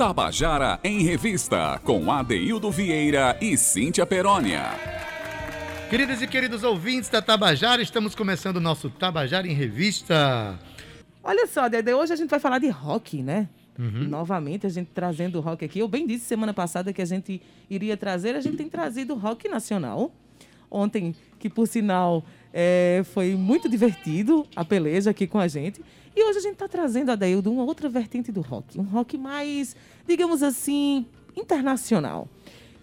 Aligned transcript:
Tabajara 0.00 0.80
em 0.82 1.02
Revista, 1.02 1.78
com 1.84 2.10
Adeildo 2.10 2.70
Vieira 2.70 3.36
e 3.38 3.54
Cíntia 3.54 4.06
Perónia. 4.06 4.62
Queridas 5.90 6.22
e 6.22 6.26
queridos 6.26 6.64
ouvintes 6.64 7.10
da 7.10 7.20
Tabajara, 7.20 7.82
estamos 7.82 8.14
começando 8.14 8.56
o 8.56 8.60
nosso 8.60 8.88
Tabajara 8.88 9.46
em 9.46 9.52
Revista. 9.52 10.58
Olha 11.22 11.46
só, 11.46 11.68
Dede, 11.68 11.92
hoje 11.92 12.14
a 12.14 12.16
gente 12.16 12.30
vai 12.30 12.40
falar 12.40 12.60
de 12.60 12.70
rock, 12.70 13.22
né? 13.22 13.46
Uhum. 13.78 14.08
Novamente, 14.08 14.66
a 14.66 14.70
gente 14.70 14.88
trazendo 14.94 15.36
o 15.36 15.42
rock 15.42 15.66
aqui. 15.66 15.80
Eu 15.80 15.86
bem 15.86 16.06
disse 16.06 16.24
semana 16.24 16.54
passada 16.54 16.94
que 16.94 17.02
a 17.02 17.06
gente 17.06 17.42
iria 17.68 17.94
trazer, 17.94 18.34
a 18.34 18.40
gente 18.40 18.56
tem 18.56 18.70
trazido 18.70 19.14
rock 19.14 19.50
nacional. 19.50 20.14
Ontem, 20.70 21.14
que 21.38 21.50
por 21.50 21.68
sinal 21.68 22.24
é, 22.54 23.02
foi 23.12 23.34
muito 23.34 23.68
divertido 23.68 24.46
a 24.56 24.64
peleja 24.64 25.10
aqui 25.10 25.26
com 25.26 25.38
a 25.38 25.46
gente. 25.46 25.82
E 26.14 26.24
hoje 26.24 26.38
a 26.38 26.42
gente 26.42 26.54
está 26.54 26.68
trazendo, 26.68 27.10
Adaildo, 27.10 27.52
uma 27.52 27.64
outra 27.64 27.88
vertente 27.88 28.32
do 28.32 28.40
rock. 28.40 28.78
Um 28.78 28.84
rock 28.84 29.16
mais, 29.16 29.76
digamos 30.06 30.42
assim, 30.42 31.06
internacional. 31.36 32.28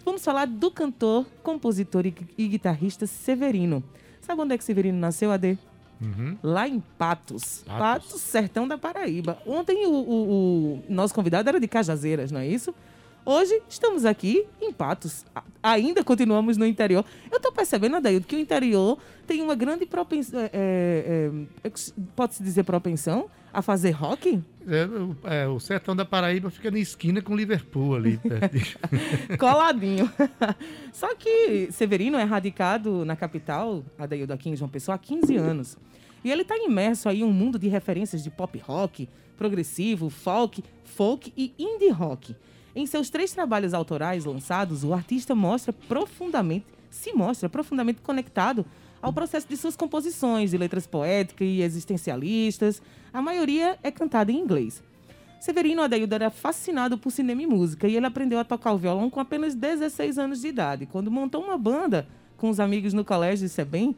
Vamos 0.04 0.24
falar 0.24 0.46
do 0.46 0.70
cantor, 0.70 1.26
compositor 1.42 2.06
e, 2.06 2.14
e 2.36 2.48
guitarrista 2.48 3.06
Severino. 3.06 3.84
Sabe 4.22 4.40
onde 4.40 4.54
é 4.54 4.58
que 4.58 4.64
Severino 4.64 4.98
nasceu, 4.98 5.30
Ade? 5.30 5.58
Uhum. 6.00 6.38
Lá 6.42 6.68
em 6.68 6.80
Patos. 6.80 7.64
Patos. 7.66 7.78
Patos. 7.78 8.20
sertão 8.22 8.66
da 8.66 8.78
Paraíba. 8.78 9.38
Ontem 9.46 9.86
o, 9.86 9.92
o, 9.92 10.74
o 10.74 10.82
nosso 10.88 11.14
convidado 11.14 11.48
era 11.48 11.60
de 11.60 11.68
Cajazeiras, 11.68 12.30
não 12.30 12.40
é 12.40 12.46
isso? 12.46 12.74
Hoje 13.30 13.60
estamos 13.68 14.06
aqui 14.06 14.46
em 14.58 14.72
Patos. 14.72 15.22
Ainda 15.62 16.02
continuamos 16.02 16.56
no 16.56 16.64
interior. 16.64 17.04
Eu 17.30 17.36
estou 17.36 17.52
percebendo, 17.52 17.96
Adaildo, 17.96 18.26
que 18.26 18.34
o 18.34 18.38
interior 18.38 18.96
tem 19.26 19.42
uma 19.42 19.54
grande 19.54 19.84
propensão. 19.84 20.40
É, 20.40 20.50
é, 20.50 21.30
é, 21.62 21.70
Pode-se 22.16 22.42
dizer 22.42 22.64
propensão 22.64 23.28
a 23.52 23.60
fazer 23.60 23.90
rock? 23.90 24.42
É, 24.66 25.42
é, 25.42 25.46
o 25.46 25.60
sertão 25.60 25.94
da 25.94 26.06
Paraíba 26.06 26.48
fica 26.48 26.70
na 26.70 26.78
esquina 26.78 27.20
com 27.20 27.36
Liverpool 27.36 27.96
ali. 27.96 28.18
Coladinho. 29.38 30.10
Só 30.90 31.14
que 31.14 31.70
Severino 31.70 32.16
é 32.16 32.24
radicado 32.24 33.04
na 33.04 33.14
capital, 33.14 33.84
Adaildo, 33.98 34.32
aqui 34.32 34.48
em 34.48 34.56
João 34.56 34.70
Pessoa, 34.70 34.94
há 34.94 34.98
15 34.98 35.36
anos. 35.36 35.76
E 36.24 36.30
ele 36.30 36.40
está 36.40 36.56
imerso 36.56 37.10
aí 37.10 37.20
em 37.20 37.24
um 37.24 37.32
mundo 37.34 37.58
de 37.58 37.68
referências 37.68 38.24
de 38.24 38.30
pop 38.30 38.58
rock, 38.58 39.06
progressivo, 39.36 40.08
folk, 40.08 40.64
folk 40.82 41.30
e 41.36 41.52
indie 41.58 41.90
rock. 41.90 42.34
Em 42.74 42.86
seus 42.86 43.10
três 43.10 43.32
trabalhos 43.32 43.74
autorais 43.74 44.24
lançados, 44.24 44.84
o 44.84 44.92
artista 44.92 45.34
mostra 45.34 45.72
profundamente, 45.72 46.66
se 46.90 47.12
mostra 47.12 47.48
profundamente 47.48 48.00
conectado 48.00 48.64
ao 49.00 49.12
processo 49.12 49.48
de 49.48 49.56
suas 49.56 49.76
composições, 49.76 50.50
de 50.50 50.58
letras 50.58 50.86
poéticas 50.86 51.46
e 51.46 51.62
existencialistas. 51.62 52.82
A 53.12 53.22
maioria 53.22 53.78
é 53.82 53.90
cantada 53.90 54.30
em 54.30 54.38
inglês. 54.38 54.82
Severino 55.40 55.82
Adaildo 55.82 56.14
era 56.14 56.30
fascinado 56.30 56.98
por 56.98 57.10
cinema 57.10 57.42
e 57.42 57.46
música 57.46 57.86
e 57.86 57.96
ele 57.96 58.06
aprendeu 58.06 58.38
a 58.40 58.44
tocar 58.44 58.72
o 58.72 58.78
violão 58.78 59.08
com 59.08 59.20
apenas 59.20 59.54
16 59.54 60.18
anos 60.18 60.40
de 60.40 60.48
idade, 60.48 60.86
quando 60.86 61.10
montou 61.10 61.42
uma 61.42 61.56
banda 61.56 62.08
com 62.36 62.50
os 62.50 62.58
amigos 62.58 62.92
no 62.92 63.04
colégio, 63.04 63.46
isso 63.46 63.60
é 63.60 63.64
bem 63.64 63.96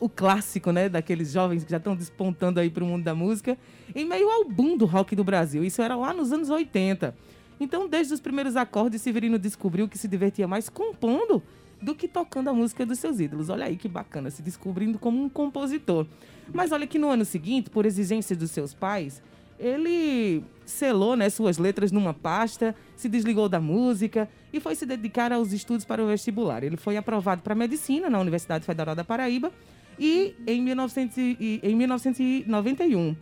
o 0.00 0.08
clássico, 0.08 0.72
né, 0.72 0.88
daqueles 0.88 1.32
jovens 1.32 1.62
que 1.62 1.70
já 1.70 1.76
estão 1.76 1.94
despontando 1.94 2.58
aí 2.58 2.70
para 2.70 2.82
o 2.82 2.86
mundo 2.86 3.04
da 3.04 3.14
música, 3.14 3.58
em 3.94 4.06
meio 4.06 4.28
ao 4.30 4.44
boom 4.44 4.76
do 4.76 4.86
rock 4.86 5.14
do 5.14 5.22
Brasil. 5.22 5.62
Isso 5.62 5.82
era 5.82 5.94
lá 5.94 6.14
nos 6.14 6.32
anos 6.32 6.48
80. 6.48 7.14
Então, 7.58 7.88
desde 7.88 8.12
os 8.14 8.20
primeiros 8.20 8.56
acordes, 8.56 9.02
Severino 9.02 9.38
descobriu 9.38 9.88
que 9.88 9.96
se 9.96 10.06
divertia 10.06 10.46
mais 10.46 10.68
compondo 10.68 11.42
do 11.80 11.94
que 11.94 12.08
tocando 12.08 12.48
a 12.48 12.52
música 12.52 12.84
dos 12.86 12.98
seus 12.98 13.20
ídolos. 13.20 13.48
Olha 13.48 13.66
aí 13.66 13.76
que 13.76 13.88
bacana, 13.88 14.30
se 14.30 14.42
descobrindo 14.42 14.98
como 14.98 15.22
um 15.22 15.28
compositor. 15.28 16.06
Mas 16.52 16.72
olha 16.72 16.86
que 16.86 16.98
no 16.98 17.08
ano 17.08 17.24
seguinte, 17.24 17.70
por 17.70 17.86
exigência 17.86 18.36
dos 18.36 18.50
seus 18.50 18.72
pais, 18.72 19.22
ele 19.58 20.44
selou 20.64 21.16
né, 21.16 21.30
suas 21.30 21.58
letras 21.58 21.92
numa 21.92 22.12
pasta, 22.12 22.74
se 22.94 23.08
desligou 23.08 23.48
da 23.48 23.60
música 23.60 24.28
e 24.52 24.60
foi 24.60 24.74
se 24.74 24.84
dedicar 24.84 25.32
aos 25.32 25.52
estudos 25.52 25.84
para 25.84 26.02
o 26.02 26.06
vestibular. 26.06 26.62
Ele 26.62 26.76
foi 26.76 26.96
aprovado 26.96 27.42
para 27.42 27.54
medicina 27.54 28.10
na 28.10 28.20
Universidade 28.20 28.64
Federal 28.64 28.94
da 28.94 29.04
Paraíba 29.04 29.52
e 29.98 30.34
em, 30.46 30.62
1900, 30.62 31.16
em 31.18 31.74
1991. 31.74 33.16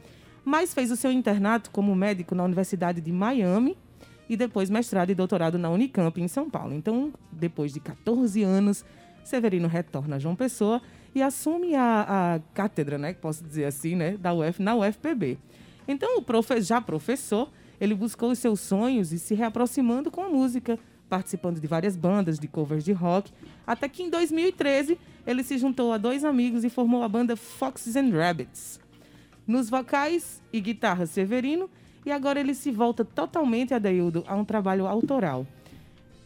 Mas 0.45 0.75
fez 0.75 0.91
o 0.91 0.97
seu 0.97 1.11
internato 1.11 1.71
como 1.71 1.95
médico 1.95 2.35
na 2.35 2.45
Universidade 2.45 3.01
de 3.01 3.13
Miami 3.13 3.77
e 4.29 4.37
depois 4.37 4.71
mestrado 4.71 5.11
e 5.11 5.15
doutorado 5.15 5.59
na 5.59 5.71
Unicamp, 5.71 6.21
em 6.21 6.29
São 6.29 6.49
Paulo. 6.49 6.75
Então, 6.75 7.13
depois 7.31 7.73
de 7.73 7.81
14 7.81 8.43
anos, 8.43 8.85
Severino 9.25 9.69
retorna 9.69 10.17
a 10.17 10.19
João 10.19 10.37
Pessoa 10.37 10.81
e 11.15 11.23
assume 11.23 11.75
a, 11.75 12.35
a 12.35 12.41
cátedra, 12.55 12.99
né, 12.99 13.15
posso 13.15 13.45
dizer 13.45 13.65
assim, 13.67 13.95
né, 13.95 14.17
da 14.17 14.35
UF, 14.35 14.61
na 14.61 14.75
UFPB. 14.75 15.39
Então, 15.87 16.19
o 16.19 16.23
profe, 16.23 16.61
já 16.61 16.81
professor, 16.81 17.51
ele 17.81 17.95
buscou 17.95 18.31
os 18.31 18.39
seus 18.39 18.61
sonhos 18.61 19.13
e 19.13 19.19
se 19.19 19.35
reaproximando 19.35 20.11
com 20.11 20.23
a 20.23 20.29
música, 20.29 20.79
participando 21.09 21.61
de 21.61 21.67
várias 21.67 21.97
bandas 21.97 22.39
de 22.39 22.49
covers 22.49 22.85
de 22.85 22.93
rock, 22.93 23.31
até 23.67 23.89
que 23.89 24.03
em 24.03 24.11
2013 24.11 24.99
ele 25.27 25.43
se 25.43 25.59
juntou 25.59 25.93
a 25.93 25.99
dois 25.99 26.25
amigos 26.25 26.65
e 26.65 26.71
formou 26.71 27.03
a 27.03 27.09
banda 27.09 27.37
Foxes 27.37 27.97
and 27.97 28.11
Rabbits. 28.11 28.81
Nos 29.47 29.69
vocais 29.69 30.43
e 30.53 30.61
guitarra 30.61 31.07
Severino 31.07 31.69
e 32.05 32.13
agora 32.13 32.39
ele 32.39 32.55
se 32.55 32.71
volta 32.71 33.05
totalmente, 33.05 33.73
Adaildo, 33.73 34.25
a 34.27 34.35
um 34.35 34.45
trabalho 34.45 34.87
autoral. 34.87 35.47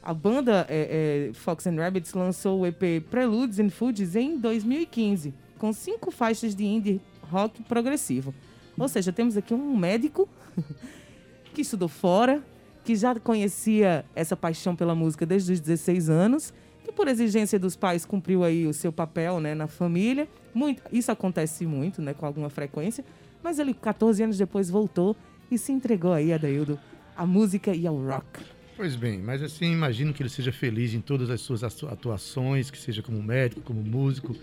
A 0.03 0.15
banda 0.15 0.67
é, 0.69 1.29
é, 1.31 1.35
Fox 1.35 1.67
and 1.67 1.77
Rabbits 1.77 2.15
lançou 2.15 2.61
o 2.61 2.67
EP 2.67 3.05
Preludes 3.11 3.59
and 3.59 3.71
Foods 3.71 4.17
em 4.17 4.39
2015, 4.39 5.35
com 5.59 5.73
cinco 5.73 6.11
faixas 6.11 6.55
de 6.55 6.65
indie 6.65 7.01
rock 7.23 7.63
progressivo. 7.65 8.35
Ou 8.77 8.89
seja, 8.89 9.13
temos 9.13 9.37
aqui 9.37 9.53
um 9.53 9.77
médico 9.77 10.29
que 11.53 11.63
estudou 11.63 11.89
fora, 11.89 12.43
que 12.85 12.97
já 12.97 13.15
conhecia 13.21 14.05
essa 14.15 14.37
paixão 14.37 14.75
pela 14.75 14.95
música 14.95 15.27
desde 15.27 15.53
os 15.53 15.61
16 15.61 16.09
anos, 16.09 16.55
que 16.85 16.93
por 16.93 17.07
exigência 17.07 17.59
dos 17.59 17.77
pais 17.77 18.07
cumpriu 18.07 18.45
aí 18.45 18.67
o 18.67 18.73
seu 18.73 18.93
papel 18.93 19.41
né, 19.41 19.55
na 19.55 19.67
família. 19.67 20.27
Muito, 20.55 20.83
isso 20.91 21.13
acontece 21.13 21.67
muito, 21.67 22.01
né, 22.01 22.15
com 22.15 22.25
alguma 22.25 22.49
frequência, 22.49 23.05
mas 23.43 23.59
ele 23.59 23.75
14 23.75 24.23
anos 24.23 24.39
depois 24.39 24.71
voltou 24.71 25.15
e 25.51 25.59
se 25.59 25.73
entregou 25.73 26.13
aí, 26.13 26.33
Adaildo, 26.33 26.79
à 27.17 27.27
música 27.27 27.75
e 27.75 27.87
ao 27.87 27.97
rock. 27.97 28.41
Pois 28.77 28.95
bem, 28.95 29.19
mas 29.19 29.43
assim, 29.43 29.73
imagino 29.73 30.13
que 30.13 30.23
ele 30.23 30.31
seja 30.31 30.53
feliz 30.53 30.95
em 30.95 31.01
todas 31.01 31.31
as 31.31 31.41
suas 31.41 31.65
atuações, 31.65 32.71
que 32.71 32.79
seja 32.79 33.03
como 33.03 33.21
médico, 33.23 33.61
como 33.63 33.83
músico. 33.83 34.37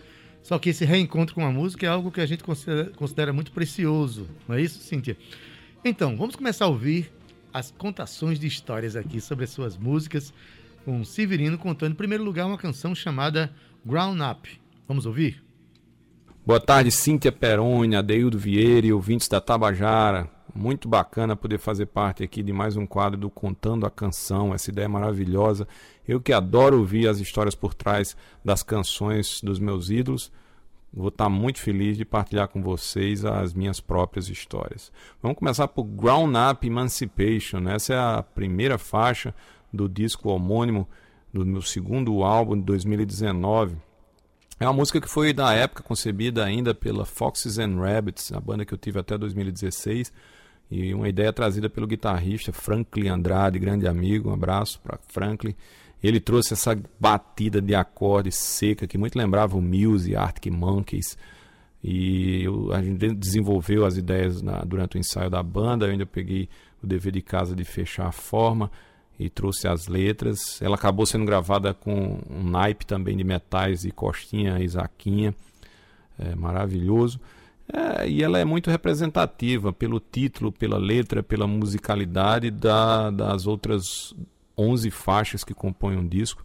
Só 0.43 0.59
que 0.59 0.69
esse 0.69 0.83
reencontro 0.83 1.33
com 1.33 1.45
a 1.45 1.51
música 1.51 1.85
é 1.85 1.89
algo 1.89 2.11
que 2.11 2.21
a 2.21 2.25
gente 2.25 2.43
considera, 2.43 2.91
considera 2.91 3.33
muito 3.33 3.51
precioso, 3.51 4.27
não 4.47 4.55
é 4.55 4.61
isso, 4.61 4.79
Cíntia? 4.79 5.17
Então, 5.83 6.17
vamos 6.17 6.35
começar 6.35 6.65
a 6.65 6.67
ouvir 6.67 7.11
as 7.53 7.71
contações 7.71 8.37
de 8.37 8.45
histórias 8.45 8.95
aqui 8.95 9.21
sobre 9.21 9.45
as 9.45 9.51
suas 9.51 9.77
músicas, 9.77 10.33
com 10.83 10.99
o 10.99 11.05
Severino 11.05 11.57
contando, 11.57 11.93
em 11.93 11.95
primeiro 11.95 12.23
lugar, 12.23 12.45
uma 12.45 12.57
canção 12.57 12.93
chamada 12.93 13.51
Ground 13.85 14.19
Up. 14.19 14.49
Vamos 14.87 15.05
ouvir? 15.05 15.41
Boa 16.45 16.59
tarde, 16.59 16.91
Cíntia 16.91 17.31
Peroni, 17.31 17.95
Adeildo 17.95 18.37
Vieira 18.37 18.85
e 18.85 18.93
ouvintes 18.93 19.29
da 19.29 19.39
Tabajara. 19.39 20.34
Muito 20.57 20.87
bacana 20.87 21.35
poder 21.35 21.57
fazer 21.57 21.87
parte 21.87 22.23
aqui 22.23 22.41
de 22.41 22.53
mais 22.53 22.77
um 22.77 22.87
quadro 22.87 23.19
do 23.19 23.29
Contando 23.29 23.85
a 23.85 23.91
Canção, 23.91 24.53
essa 24.53 24.71
ideia 24.71 24.87
maravilhosa. 24.87 25.67
Eu 26.07 26.21
que 26.21 26.31
adoro 26.31 26.79
ouvir 26.79 27.09
as 27.09 27.19
histórias 27.19 27.53
por 27.53 27.73
trás 27.73 28.15
das 28.43 28.63
canções 28.63 29.41
dos 29.41 29.59
meus 29.59 29.89
ídolos, 29.89 30.31
vou 30.93 31.09
estar 31.09 31.27
muito 31.27 31.59
feliz 31.59 31.97
de 31.97 32.05
partilhar 32.05 32.47
com 32.47 32.63
vocês 32.63 33.25
as 33.25 33.53
minhas 33.53 33.81
próprias 33.81 34.29
histórias. 34.29 34.93
Vamos 35.21 35.37
começar 35.37 35.67
por 35.67 35.83
Ground 35.83 36.33
Up 36.49 36.65
Emancipation. 36.65 37.67
Essa 37.67 37.93
é 37.93 37.97
a 37.97 38.23
primeira 38.23 38.77
faixa 38.77 39.35
do 39.73 39.89
disco 39.89 40.29
homônimo 40.29 40.87
do 41.33 41.45
meu 41.45 41.61
segundo 41.61 42.23
álbum 42.23 42.55
de 42.55 42.63
2019. 42.63 43.75
É 44.57 44.65
uma 44.65 44.71
música 44.71 45.01
que 45.01 45.09
foi 45.09 45.33
da 45.33 45.51
época 45.51 45.83
concebida 45.83 46.45
ainda 46.45 46.73
pela 46.73 47.03
Foxes 47.03 47.59
and 47.59 47.75
Rabbits, 47.75 48.31
a 48.31 48.39
banda 48.39 48.63
que 48.63 48.73
eu 48.73 48.77
tive 48.77 48.99
até 48.99 49.17
2016 49.17 50.13
e 50.69 50.93
uma 50.93 51.07
ideia 51.07 51.31
trazida 51.31 51.69
pelo 51.69 51.87
guitarrista 51.87 52.51
Franklin 52.51 53.09
Andrade, 53.09 53.59
grande 53.59 53.87
amigo, 53.87 54.29
um 54.29 54.33
abraço 54.33 54.79
para 54.81 54.99
Franklin. 55.07 55.55
Ele 56.03 56.19
trouxe 56.19 56.53
essa 56.53 56.77
batida 56.99 57.61
de 57.61 57.73
acorde 57.73 58.31
seca 58.31 58.87
que 58.87 58.97
muito 58.97 59.17
lembrava 59.17 59.57
o 59.57 59.61
Muse, 59.61 60.15
Arctic 60.15 60.51
Monkeys. 60.51 61.17
E 61.83 62.43
eu, 62.43 62.71
a 62.73 62.81
gente 62.81 63.13
desenvolveu 63.13 63.85
as 63.85 63.95
ideias 63.95 64.41
na, 64.41 64.59
durante 64.61 64.97
o 64.97 64.99
ensaio 64.99 65.29
da 65.29 65.41
banda. 65.41 65.85
Eu 65.85 65.91
ainda 65.91 66.05
peguei 66.05 66.49
o 66.83 66.87
dever 66.87 67.11
de 67.11 67.21
casa 67.21 67.55
de 67.55 67.63
fechar 67.63 68.07
a 68.07 68.11
forma 68.11 68.71
e 69.19 69.29
trouxe 69.29 69.67
as 69.67 69.87
letras. 69.87 70.61
Ela 70.61 70.75
acabou 70.75 71.05
sendo 71.05 71.25
gravada 71.25 71.73
com 71.73 72.19
um 72.29 72.43
naipe 72.43 72.85
também 72.85 73.15
de 73.15 73.23
metais 73.23 73.85
e 73.85 73.91
Costinha 73.91 74.59
e 74.59 74.67
Zaquinha. 74.67 75.33
É, 76.17 76.35
maravilhoso. 76.35 77.19
É, 77.71 78.07
e 78.07 78.21
ela 78.21 78.37
é 78.37 78.45
muito 78.45 78.69
representativa 78.69 79.73
pelo 79.73 79.99
título, 79.99 80.51
pela 80.51 80.77
letra, 80.77 81.23
pela 81.23 81.47
musicalidade 81.47 82.51
da, 82.51 83.09
das 83.09 83.47
outras 83.47 84.15
11 84.57 84.91
faixas 84.91 85.43
que 85.43 85.53
compõem 85.53 85.97
um 85.97 86.07
disco. 86.07 86.43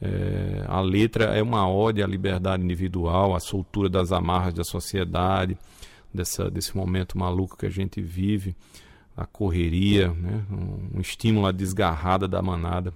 É, 0.00 0.64
a 0.68 0.80
letra 0.80 1.24
é 1.36 1.42
uma 1.42 1.68
ode 1.68 2.02
à 2.02 2.06
liberdade 2.06 2.62
individual, 2.62 3.34
à 3.34 3.40
soltura 3.40 3.88
das 3.88 4.12
amarras 4.12 4.54
da 4.54 4.64
sociedade, 4.64 5.56
dessa, 6.12 6.50
desse 6.50 6.76
momento 6.76 7.18
maluco 7.18 7.56
que 7.56 7.66
a 7.66 7.70
gente 7.70 8.00
vive. 8.00 8.54
a 9.16 9.24
correria, 9.24 10.08
né? 10.08 10.44
um, 10.50 10.98
um 10.98 11.00
estímulo 11.00 11.46
à 11.46 11.52
desgarrada 11.52 12.26
da 12.26 12.42
manada, 12.42 12.92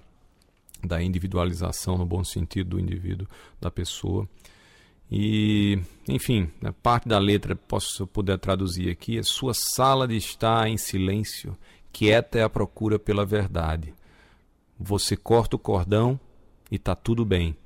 da 0.83 1.01
individualização 1.01 1.97
no 1.97 2.05
bom 2.05 2.25
sentido 2.25 2.71
do 2.71 2.81
indivíduo, 2.81 3.27
da 3.61 3.71
pessoa. 3.71 4.29
E, 5.11 5.81
enfim, 6.07 6.51
parte 6.83 7.09
da 7.09 7.19
letra, 7.19 7.57
posso, 7.57 7.95
se 7.95 8.01
eu 8.03 8.07
puder 8.07 8.39
traduzir 8.39 8.91
aqui, 8.91 9.19
é 9.19 9.23
sua 9.23 9.55
sala 9.55 10.07
de 10.07 10.17
estar 10.17 10.69
em 10.69 10.77
silêncio, 10.77 11.57
quieta 11.91 12.39
é 12.39 12.43
a 12.43 12.51
procura 12.51 12.99
pela 12.99 13.25
verdade. 13.25 13.95
Você 14.79 15.17
corta 15.17 15.57
o 15.57 15.59
cordão 15.59 16.21
e 16.71 16.77
está 16.77 16.95
tudo 16.95 17.25
bem. 17.25 17.57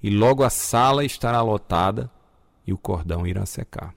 E 0.00 0.10
logo 0.10 0.44
a 0.44 0.50
sala 0.50 1.04
estará 1.04 1.42
lotada 1.42 2.10
e 2.64 2.72
o 2.72 2.78
cordão 2.78 3.26
irá 3.26 3.44
secar. 3.44 3.92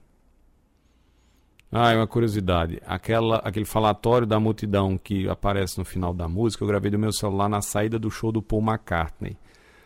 Ah, 1.72 1.92
é 1.92 1.96
uma 1.96 2.08
curiosidade. 2.08 2.82
Aquela, 2.88 3.38
aquele 3.38 3.66
falatório 3.66 4.26
da 4.26 4.40
multidão 4.40 4.98
que 4.98 5.30
aparece 5.30 5.78
no 5.78 5.86
final 5.86 6.12
da 6.12 6.28
música, 6.28 6.64
eu 6.64 6.68
gravei 6.68 6.90
do 6.90 6.98
meu 6.98 7.14
celular 7.14 7.48
na 7.48 7.62
saída 7.62 8.00
do 8.00 8.10
show 8.10 8.32
do 8.32 8.42
Paul 8.42 8.64
McCartney. 8.64 9.38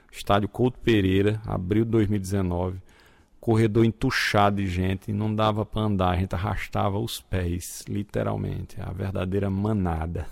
Estádio 0.09 0.47
Couto 0.47 0.79
Pereira, 0.79 1.41
abril 1.45 1.83
de 1.83 1.91
2019 1.91 2.82
corredor 3.43 3.83
entuchado 3.83 4.55
de 4.55 4.67
gente, 4.67 5.11
não 5.11 5.35
dava 5.35 5.65
para 5.65 5.81
andar, 5.81 6.11
a 6.11 6.15
gente 6.15 6.33
arrastava 6.33 6.97
os 6.97 7.19
pés, 7.19 7.83
literalmente, 7.89 8.77
a 8.79 8.89
verdadeira 8.93 9.49
manada. 9.49 10.25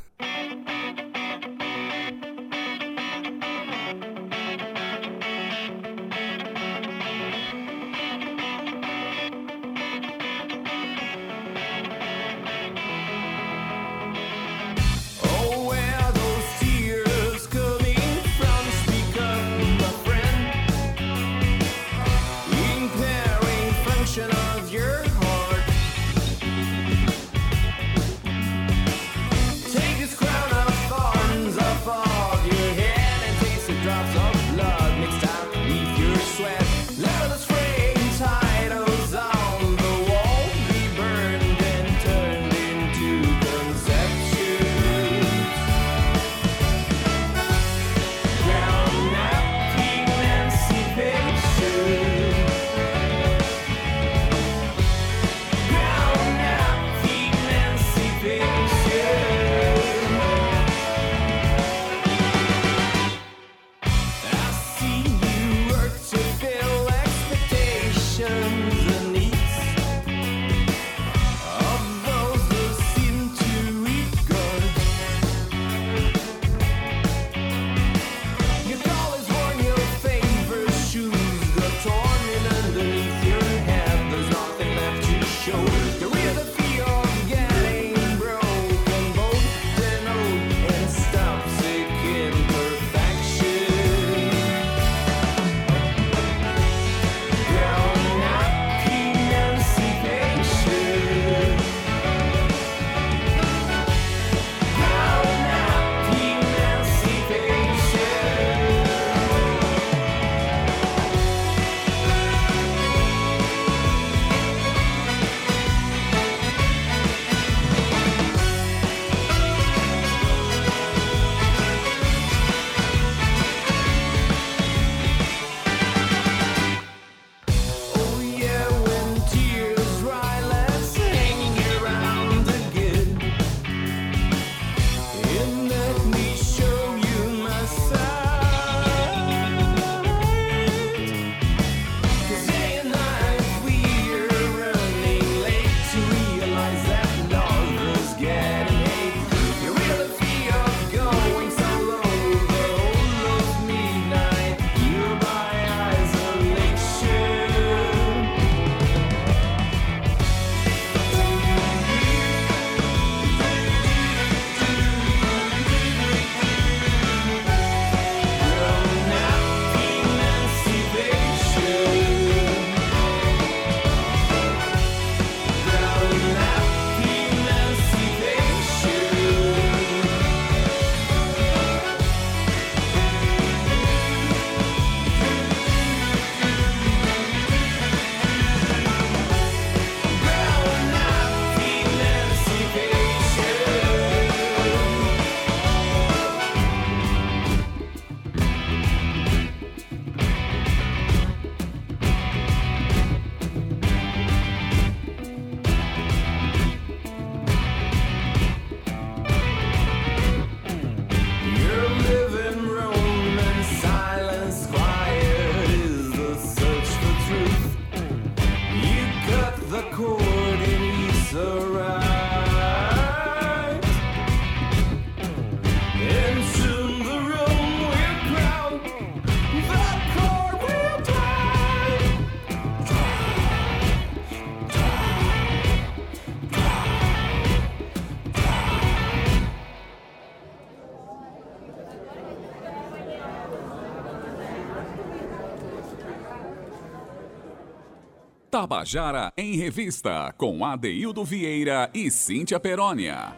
Tabajara 248.72 249.34
em 249.36 249.58
Revista, 249.58 250.34
com 250.38 250.64
Adeildo 250.64 251.26
Vieira 251.26 251.90
e 251.94 252.10
Cíntia 252.10 252.58
Perónia. 252.58 253.36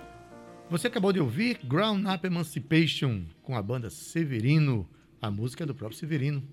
Você 0.69 0.85
acabou 0.85 1.11
de 1.11 1.19
ouvir 1.19 1.59
Ground 1.65 2.05
Up 2.05 2.27
Emancipation 2.27 3.23
com 3.41 3.57
a 3.57 3.61
banda 3.63 3.89
Severino, 3.89 4.87
a 5.19 5.31
música 5.31 5.63
é 5.63 5.65
do 5.65 5.73
próprio 5.73 5.97
Severino. 5.97 6.43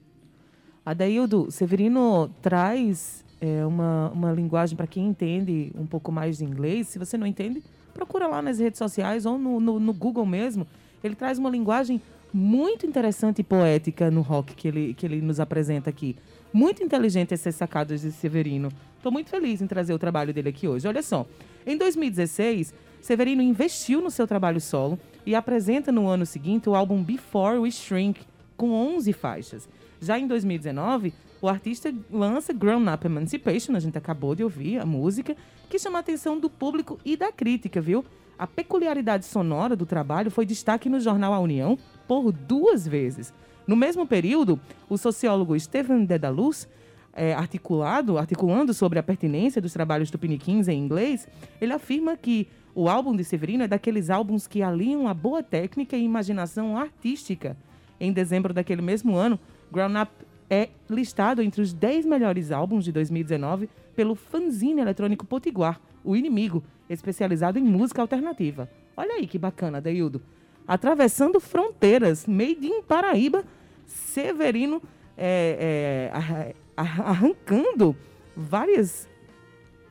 Adaildo, 0.84 1.50
Severino 1.50 2.30
traz 2.40 3.22
é, 3.38 3.66
uma, 3.66 4.12
uma 4.12 4.32
linguagem 4.32 4.78
para 4.78 4.86
quem 4.86 5.08
entende 5.08 5.70
um 5.74 5.84
pouco 5.84 6.10
mais 6.10 6.38
de 6.38 6.46
inglês. 6.46 6.88
Se 6.88 6.98
você 6.98 7.18
não 7.18 7.26
entende, 7.26 7.62
procura 7.92 8.28
lá 8.28 8.40
nas 8.40 8.58
redes 8.60 8.78
sociais 8.78 9.26
ou 9.26 9.38
no, 9.38 9.60
no, 9.60 9.78
no 9.78 9.92
Google 9.92 10.24
mesmo. 10.24 10.66
Ele 11.04 11.14
traz 11.14 11.38
uma 11.38 11.50
linguagem 11.50 12.00
muito 12.32 12.86
interessante 12.86 13.40
e 13.40 13.44
poética 13.44 14.10
no 14.10 14.22
rock 14.22 14.54
que 14.54 14.68
ele, 14.68 14.94
que 14.94 15.04
ele 15.04 15.20
nos 15.20 15.38
apresenta 15.38 15.90
aqui. 15.90 16.16
Muito 16.52 16.82
inteligente 16.82 17.32
essas 17.32 17.54
sacadas 17.54 18.00
de 18.00 18.10
Severino. 18.10 18.70
Estou 18.96 19.12
muito 19.12 19.30
feliz 19.30 19.62
em 19.62 19.68
trazer 19.68 19.94
o 19.94 19.98
trabalho 19.98 20.34
dele 20.34 20.48
aqui 20.48 20.66
hoje. 20.66 20.88
Olha 20.88 21.00
só, 21.00 21.24
em 21.64 21.76
2016, 21.76 22.74
Severino 23.00 23.40
investiu 23.40 24.00
no 24.00 24.10
seu 24.10 24.26
trabalho 24.26 24.60
solo 24.60 24.98
e 25.24 25.34
apresenta 25.36 25.92
no 25.92 26.08
ano 26.08 26.26
seguinte 26.26 26.68
o 26.68 26.74
álbum 26.74 27.04
Before 27.04 27.58
We 27.58 27.70
Shrink, 27.70 28.22
com 28.56 28.72
11 28.72 29.12
faixas. 29.12 29.68
Já 30.00 30.18
em 30.18 30.26
2019, 30.26 31.14
o 31.40 31.48
artista 31.48 31.94
lança 32.10 32.52
Grown 32.52 32.92
Up 32.92 33.06
Emancipation, 33.06 33.76
a 33.76 33.80
gente 33.80 33.96
acabou 33.96 34.34
de 34.34 34.42
ouvir 34.42 34.78
a 34.78 34.84
música, 34.84 35.36
que 35.68 35.78
chama 35.78 35.98
a 35.98 36.00
atenção 36.00 36.38
do 36.40 36.50
público 36.50 36.98
e 37.04 37.16
da 37.16 37.30
crítica, 37.30 37.80
viu? 37.80 38.04
A 38.36 38.46
peculiaridade 38.46 39.24
sonora 39.24 39.76
do 39.76 39.86
trabalho 39.86 40.30
foi 40.30 40.44
destaque 40.44 40.88
no 40.88 40.98
jornal 40.98 41.32
A 41.32 41.38
União 41.38 41.78
por 42.08 42.32
duas 42.32 42.88
vezes. 42.88 43.32
No 43.70 43.76
mesmo 43.76 44.04
período, 44.04 44.58
o 44.88 44.98
sociólogo 44.98 45.56
Stephen 45.56 46.04
Dedalus 46.04 46.66
é, 47.12 47.32
articulado, 47.32 48.18
articulando 48.18 48.74
sobre 48.74 48.98
a 48.98 49.02
pertinência 49.02 49.62
dos 49.62 49.72
trabalhos 49.72 50.10
tupiniquins 50.10 50.66
em 50.66 50.76
inglês, 50.76 51.28
ele 51.60 51.72
afirma 51.72 52.16
que 52.16 52.48
o 52.74 52.88
álbum 52.88 53.14
de 53.14 53.22
Severino 53.22 53.62
é 53.62 53.68
daqueles 53.68 54.10
álbuns 54.10 54.48
que 54.48 54.60
aliam 54.60 55.06
a 55.06 55.14
boa 55.14 55.40
técnica 55.40 55.96
e 55.96 56.02
imaginação 56.02 56.76
artística. 56.76 57.56
Em 58.00 58.12
dezembro 58.12 58.52
daquele 58.52 58.82
mesmo 58.82 59.14
ano, 59.14 59.38
Grown 59.70 60.02
Up 60.02 60.10
é 60.50 60.70
listado 60.88 61.40
entre 61.40 61.62
os 61.62 61.72
10 61.72 62.06
melhores 62.06 62.50
álbuns 62.50 62.84
de 62.84 62.90
2019 62.90 63.70
pelo 63.94 64.16
fanzine 64.16 64.80
eletrônico 64.80 65.24
Potiguar, 65.24 65.80
O 66.02 66.16
Inimigo, 66.16 66.64
especializado 66.88 67.56
em 67.56 67.62
música 67.62 68.02
alternativa. 68.02 68.68
Olha 68.96 69.14
aí 69.14 69.28
que 69.28 69.38
bacana, 69.38 69.80
Deildo. 69.80 70.20
Atravessando 70.66 71.38
fronteiras, 71.38 72.26
made 72.26 72.66
in 72.66 72.82
Paraíba, 72.82 73.44
Severino 73.90 74.80
é, 75.16 76.10
é, 76.12 76.54
arrancando 76.76 77.96
várias 78.36 79.08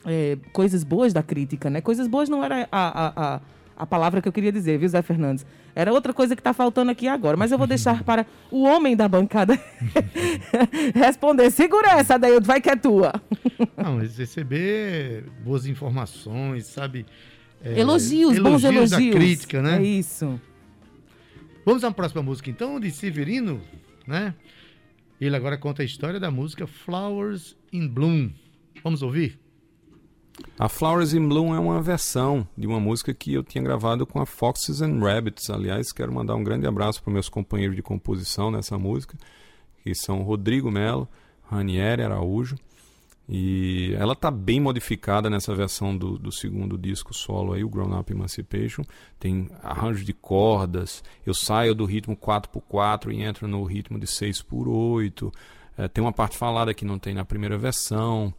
é, 0.06 0.38
coisas 0.53 0.84
boas 0.84 1.13
da 1.13 1.22
crítica, 1.22 1.70
né? 1.70 1.82
Coisas 1.82 2.08
boas 2.08 2.29
não 2.29 2.44
era 2.44 2.68
a, 2.72 2.88
a, 2.88 3.36
a, 3.36 3.41
a, 3.77 3.86
palavra 3.86 4.22
que 4.22 4.27
eu 4.27 4.32
queria 4.32 4.51
dizer, 4.51 4.77
viu, 4.77 4.88
Zé 4.88 5.01
Fernandes? 5.01 5.46
Era 5.75 5.94
outra 5.94 6.13
coisa 6.13 6.36
que 6.36 6.39
está 6.39 6.53
faltando 6.53 6.91
aqui 6.91 7.08
agora, 7.08 7.38
mas 7.38 7.51
eu 7.51 7.58
vou 7.58 7.68
deixar 7.68 8.01
para 8.06 8.25
o 8.50 8.63
homem 8.63 8.96
da 8.96 9.08
bancada 9.08 9.60
responder. 10.96 11.51
Segura 11.51 11.91
essa 11.91 12.18
daí, 12.18 12.39
vai 12.41 12.62
que 12.62 12.70
é 12.70 12.75
tua. 12.75 13.13
não, 13.77 13.98
mas 13.98 14.18
receber 14.18 15.25
boas 15.44 15.65
informações, 15.65 16.65
sabe? 16.65 17.06
É, 17.63 17.79
elogios, 17.79 18.38
elogios, 18.38 18.41
bons 18.41 18.63
elogios. 18.63 18.91
da 18.91 19.20
crítica, 19.20 19.62
né? 19.62 19.77
É 19.77 19.84
isso. 19.84 20.39
Vamos 21.65 21.84
à 21.84 21.91
próxima 21.91 22.24
música, 22.24 22.50
então, 22.50 22.79
de 22.79 22.89
Severino, 22.89 23.62
né? 24.09 24.33
Ele 25.21 25.35
agora 25.35 25.57
conta 25.57 25.81
a 25.81 25.85
história 25.85 26.19
da 26.19 26.31
música 26.31 26.65
Flowers 26.65 27.55
in 27.71 27.87
Bloom. 27.87 28.31
Vamos 28.83 29.01
ouvir? 29.01 29.39
A 30.57 30.67
Flowers 30.67 31.13
in 31.13 31.27
Bloom 31.27 31.53
é 31.53 31.59
uma 31.59 31.81
versão 31.81 32.47
de 32.57 32.65
uma 32.65 32.79
música 32.79 33.13
que 33.13 33.33
eu 33.33 33.43
tinha 33.43 33.63
gravado 33.63 34.05
com 34.07 34.19
a 34.19 34.25
Foxes 34.25 34.81
and 34.81 34.99
Rabbits. 34.99 35.49
Aliás, 35.49 35.91
quero 35.91 36.13
mandar 36.13 36.35
um 36.35 36.43
grande 36.43 36.65
abraço 36.65 37.03
para 37.03 37.13
meus 37.13 37.29
companheiros 37.29 37.75
de 37.75 37.81
composição 37.81 38.49
nessa 38.49 38.77
música, 38.77 39.17
que 39.83 39.93
são 39.93 40.23
Rodrigo 40.23 40.71
Melo, 40.71 41.07
Ranieri 41.43 42.01
Araújo 42.01 42.55
e 43.31 43.93
ela 43.93 44.15
tá 44.15 44.31
bem 44.31 44.59
modificada 44.59 45.29
nessa 45.29 45.53
versão 45.53 45.95
do, 45.95 46.17
do 46.17 46.31
segundo 46.31 46.75
disco 46.79 47.13
solo 47.13 47.53
aí, 47.53 47.63
o 47.63 47.69
Grown 47.69 48.00
Up 48.00 48.12
Emancipation. 48.12 48.81
Tem 49.19 49.48
arranjo 49.62 50.03
de 50.03 50.13
cordas, 50.13 51.03
eu 51.24 51.36
saio 51.36 51.75
do 51.75 51.86
ritmo 51.86 52.17
4x4 52.17 53.13
e 53.13 53.21
entro 53.21 53.48
no 53.48 53.63
ritmo 53.63 54.00
de 54.00 54.07
6x8. 54.07 55.31
É, 55.77 55.88
tem 55.88 56.03
uma 56.03 56.12
parte 56.12 56.39
falada 56.39 56.74
que 56.74 56.83
não 56.83 56.98
tem 56.98 57.13
na 57.13 57.24
primeira 57.24 57.55
versão, 57.55 58.33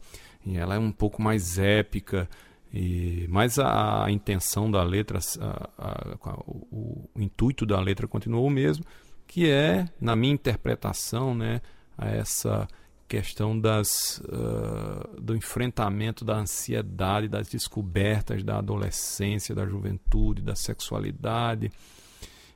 e 0.45 0.57
ela 0.57 0.75
é 0.75 0.79
um 0.79 0.91
pouco 0.91 1.21
mais 1.21 1.57
épica. 1.57 2.29
E, 2.73 3.25
mas 3.29 3.57
a, 3.59 4.03
a 4.03 4.11
intenção 4.11 4.69
da 4.69 4.83
letra, 4.83 5.19
a, 5.39 5.69
a, 5.77 6.33
o, 6.45 7.07
o, 7.15 7.21
intuito 7.21 7.65
da 7.65 7.79
letra 7.79 8.09
continuou 8.09 8.45
o 8.45 8.51
mesmo, 8.51 8.83
que 9.25 9.49
é, 9.49 9.85
na 10.01 10.17
minha 10.17 10.33
interpretação, 10.33 11.33
né, 11.33 11.61
essa 11.97 12.67
questão 13.11 13.59
das, 13.59 14.19
uh, 14.19 15.19
do 15.21 15.35
enfrentamento 15.35 16.23
da 16.23 16.37
ansiedade, 16.37 17.27
das 17.27 17.49
descobertas 17.49 18.41
da 18.41 18.59
adolescência, 18.59 19.53
da 19.53 19.65
juventude, 19.65 20.41
da 20.41 20.55
sexualidade 20.55 21.69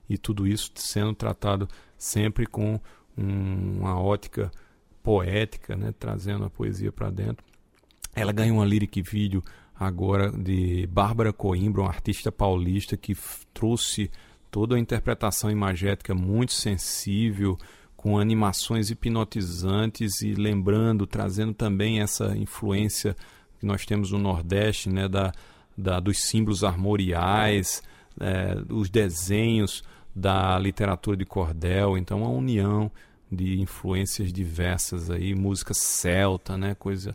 e 0.09 0.17
tudo 0.17 0.47
isso 0.47 0.71
sendo 0.75 1.13
tratado 1.13 1.67
sempre 1.97 2.45
com 2.45 2.79
um, 3.17 3.79
uma 3.79 3.99
ótica 3.99 4.49
poética, 5.03 5.75
né, 5.75 5.93
trazendo 5.99 6.45
a 6.45 6.49
poesia 6.49 6.89
para 6.89 7.09
dentro. 7.09 7.45
Ela 8.15 8.31
ganhou 8.31 8.59
uma 8.59 8.65
lyric 8.65 9.01
vídeo 9.01 9.43
agora 9.77 10.31
de 10.31 10.87
Bárbara 10.87 11.33
Coimbra, 11.33 11.81
uma 11.81 11.89
artista 11.89 12.31
paulista 12.31 12.95
que 12.95 13.13
trouxe 13.53 14.09
toda 14.49 14.77
a 14.77 14.79
interpretação 14.79 15.51
imagética 15.51 16.15
muito 16.15 16.53
sensível, 16.53 17.57
com 18.05 18.19
animações 18.19 18.91
hipnotizantes 18.91 20.21
e 20.21 20.35
lembrando, 20.35 21.07
trazendo 21.07 21.55
também 21.55 22.01
essa 22.01 22.37
influência 22.37 23.15
que 23.59 23.65
nós 23.65 23.83
temos 23.83 24.11
no 24.11 24.19
Nordeste, 24.19 24.91
né, 24.91 25.07
da, 25.07 25.33
da 25.75 25.99
dos 25.99 26.19
símbolos 26.19 26.63
armoriais, 26.63 27.81
é, 28.19 28.57
os 28.69 28.91
desenhos 28.91 29.83
da 30.15 30.59
literatura 30.59 31.17
de 31.17 31.25
cordel, 31.25 31.97
então 31.97 32.23
a 32.23 32.29
união 32.29 32.91
de 33.31 33.59
influências 33.59 34.31
diversas 34.31 35.09
aí, 35.09 35.33
música 35.33 35.73
celta, 35.73 36.55
né, 36.55 36.75
coisa 36.75 37.11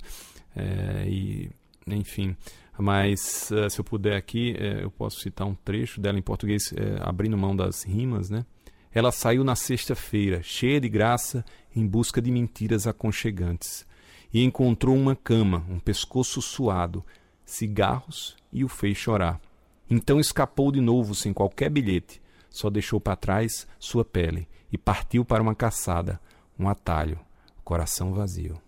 é, 0.56 1.04
e 1.06 1.50
enfim. 1.86 2.36
Mas 2.76 3.48
uh, 3.52 3.70
se 3.70 3.78
eu 3.78 3.84
puder 3.84 4.16
aqui, 4.16 4.56
uh, 4.58 4.80
eu 4.80 4.90
posso 4.90 5.20
citar 5.20 5.46
um 5.46 5.54
trecho 5.54 6.00
dela 6.00 6.18
em 6.18 6.22
português, 6.22 6.72
uh, 6.72 7.02
abrindo 7.02 7.38
mão 7.38 7.54
das 7.54 7.84
rimas, 7.84 8.28
né? 8.28 8.44
Ela 8.92 9.12
saiu 9.12 9.44
na 9.44 9.54
sexta-feira, 9.54 10.42
cheia 10.42 10.80
de 10.80 10.88
graça, 10.88 11.44
em 11.74 11.86
busca 11.86 12.20
de 12.20 12.30
mentiras 12.30 12.86
aconchegantes, 12.86 13.86
e 14.32 14.42
encontrou 14.42 14.96
uma 14.96 15.14
cama, 15.14 15.64
um 15.68 15.78
pescoço 15.78 16.42
suado, 16.42 17.04
cigarros 17.44 18.36
e 18.52 18.64
o 18.64 18.68
fez 18.68 18.96
chorar. 18.96 19.40
Então 19.88 20.20
escapou 20.20 20.70
de 20.72 20.80
novo 20.80 21.14
sem 21.14 21.32
qualquer 21.32 21.70
bilhete, 21.70 22.20
só 22.48 22.68
deixou 22.68 23.00
para 23.00 23.16
trás 23.16 23.66
sua 23.78 24.04
pele 24.04 24.48
e 24.72 24.78
partiu 24.78 25.24
para 25.24 25.42
uma 25.42 25.54
caçada, 25.54 26.20
um 26.58 26.68
atalho, 26.68 27.18
coração 27.64 28.12
vazio. 28.12 28.60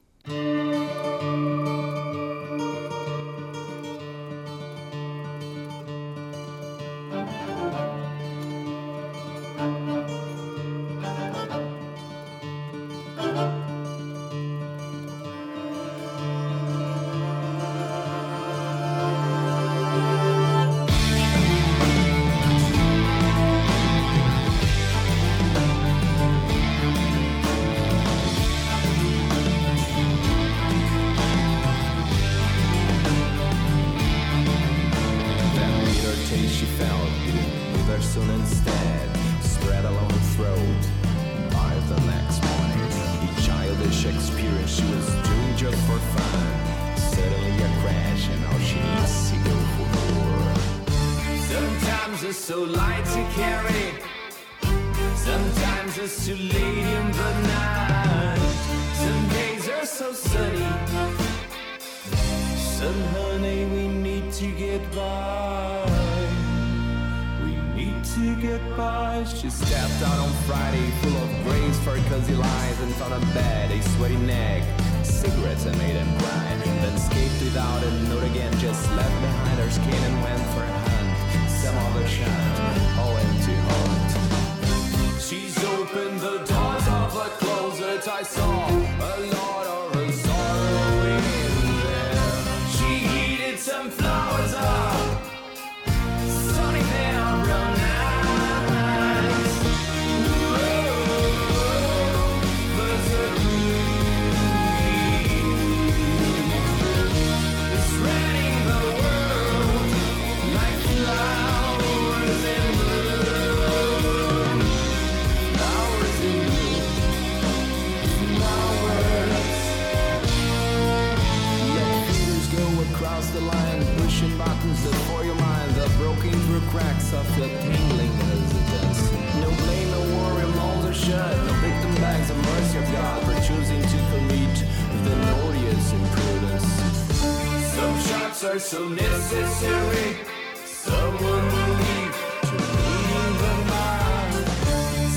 Are 138.45 138.59
so 138.59 138.89
necessary. 138.89 140.17
Someone 140.65 141.47
will 141.55 141.75
leave 141.79 142.17
to 142.43 142.57
lead 142.57 143.35
the 143.39 143.55
mind. 143.71 144.49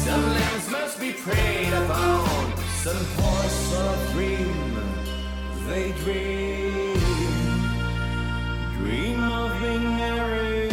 Some 0.06 0.26
lambs 0.30 0.70
must 0.70 1.00
be 1.00 1.12
preyed 1.12 1.74
upon. 1.74 2.54
Some 2.84 3.06
poor 3.18 3.44
soul 3.50 3.96
dream. 4.14 4.78
They 5.68 5.92
dream. 6.04 7.00
Dream 8.78 9.24
of 9.24 9.60
being 9.60 9.84
married. 9.98 10.65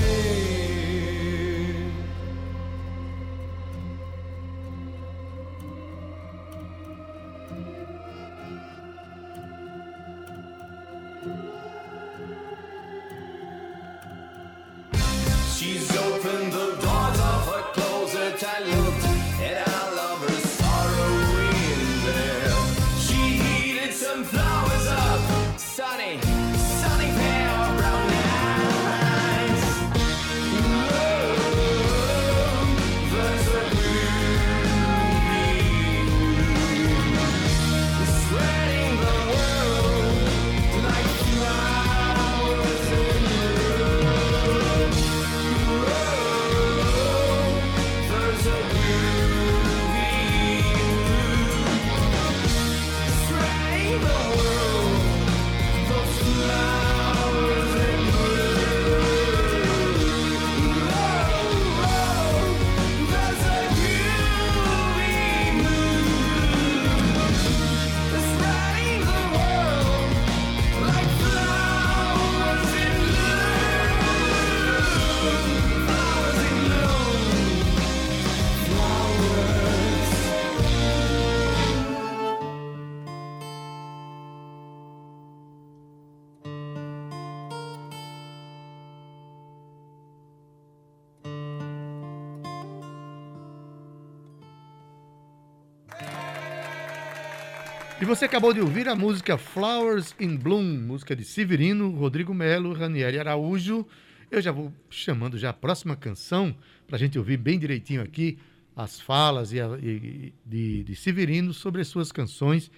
E 98.02 98.04
você 98.04 98.24
acabou 98.24 98.52
de 98.52 98.60
ouvir 98.60 98.88
a 98.88 98.96
música 98.96 99.38
Flowers 99.38 100.12
in 100.18 100.36
Bloom, 100.36 100.64
música 100.80 101.14
de 101.14 101.24
Severino, 101.24 101.90
Rodrigo 101.92 102.34
Melo, 102.34 102.72
Ranieri 102.72 103.16
Araújo. 103.20 103.86
Eu 104.28 104.40
já 104.42 104.50
vou 104.50 104.72
chamando 104.90 105.38
já 105.38 105.50
a 105.50 105.52
próxima 105.52 105.94
canção 105.94 106.52
para 106.84 106.96
a 106.96 106.98
gente 106.98 107.16
ouvir 107.16 107.36
bem 107.36 107.60
direitinho 107.60 108.02
aqui 108.02 108.38
as 108.74 109.00
falas 109.00 109.52
e 109.52 109.60
a- 109.60 109.78
e- 109.80 110.32
de, 110.44 110.82
de 110.82 110.96
Severino 110.96 111.54
sobre 111.54 111.80
as 111.80 111.86
suas 111.86 112.10
canções, 112.10 112.72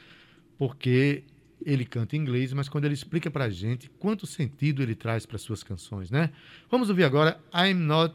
porque 0.58 1.24
ele 1.64 1.86
canta 1.86 2.16
em 2.16 2.20
inglês, 2.20 2.52
mas 2.52 2.68
quando 2.68 2.84
ele 2.84 2.92
explica 2.92 3.30
para 3.30 3.44
a 3.44 3.50
gente 3.50 3.88
quanto 3.98 4.26
sentido 4.26 4.82
ele 4.82 4.94
traz 4.94 5.24
para 5.24 5.38
suas 5.38 5.62
canções, 5.62 6.10
né? 6.10 6.30
Vamos 6.70 6.90
ouvir 6.90 7.04
agora 7.04 7.40
I'm 7.54 7.72
Not, 7.74 8.14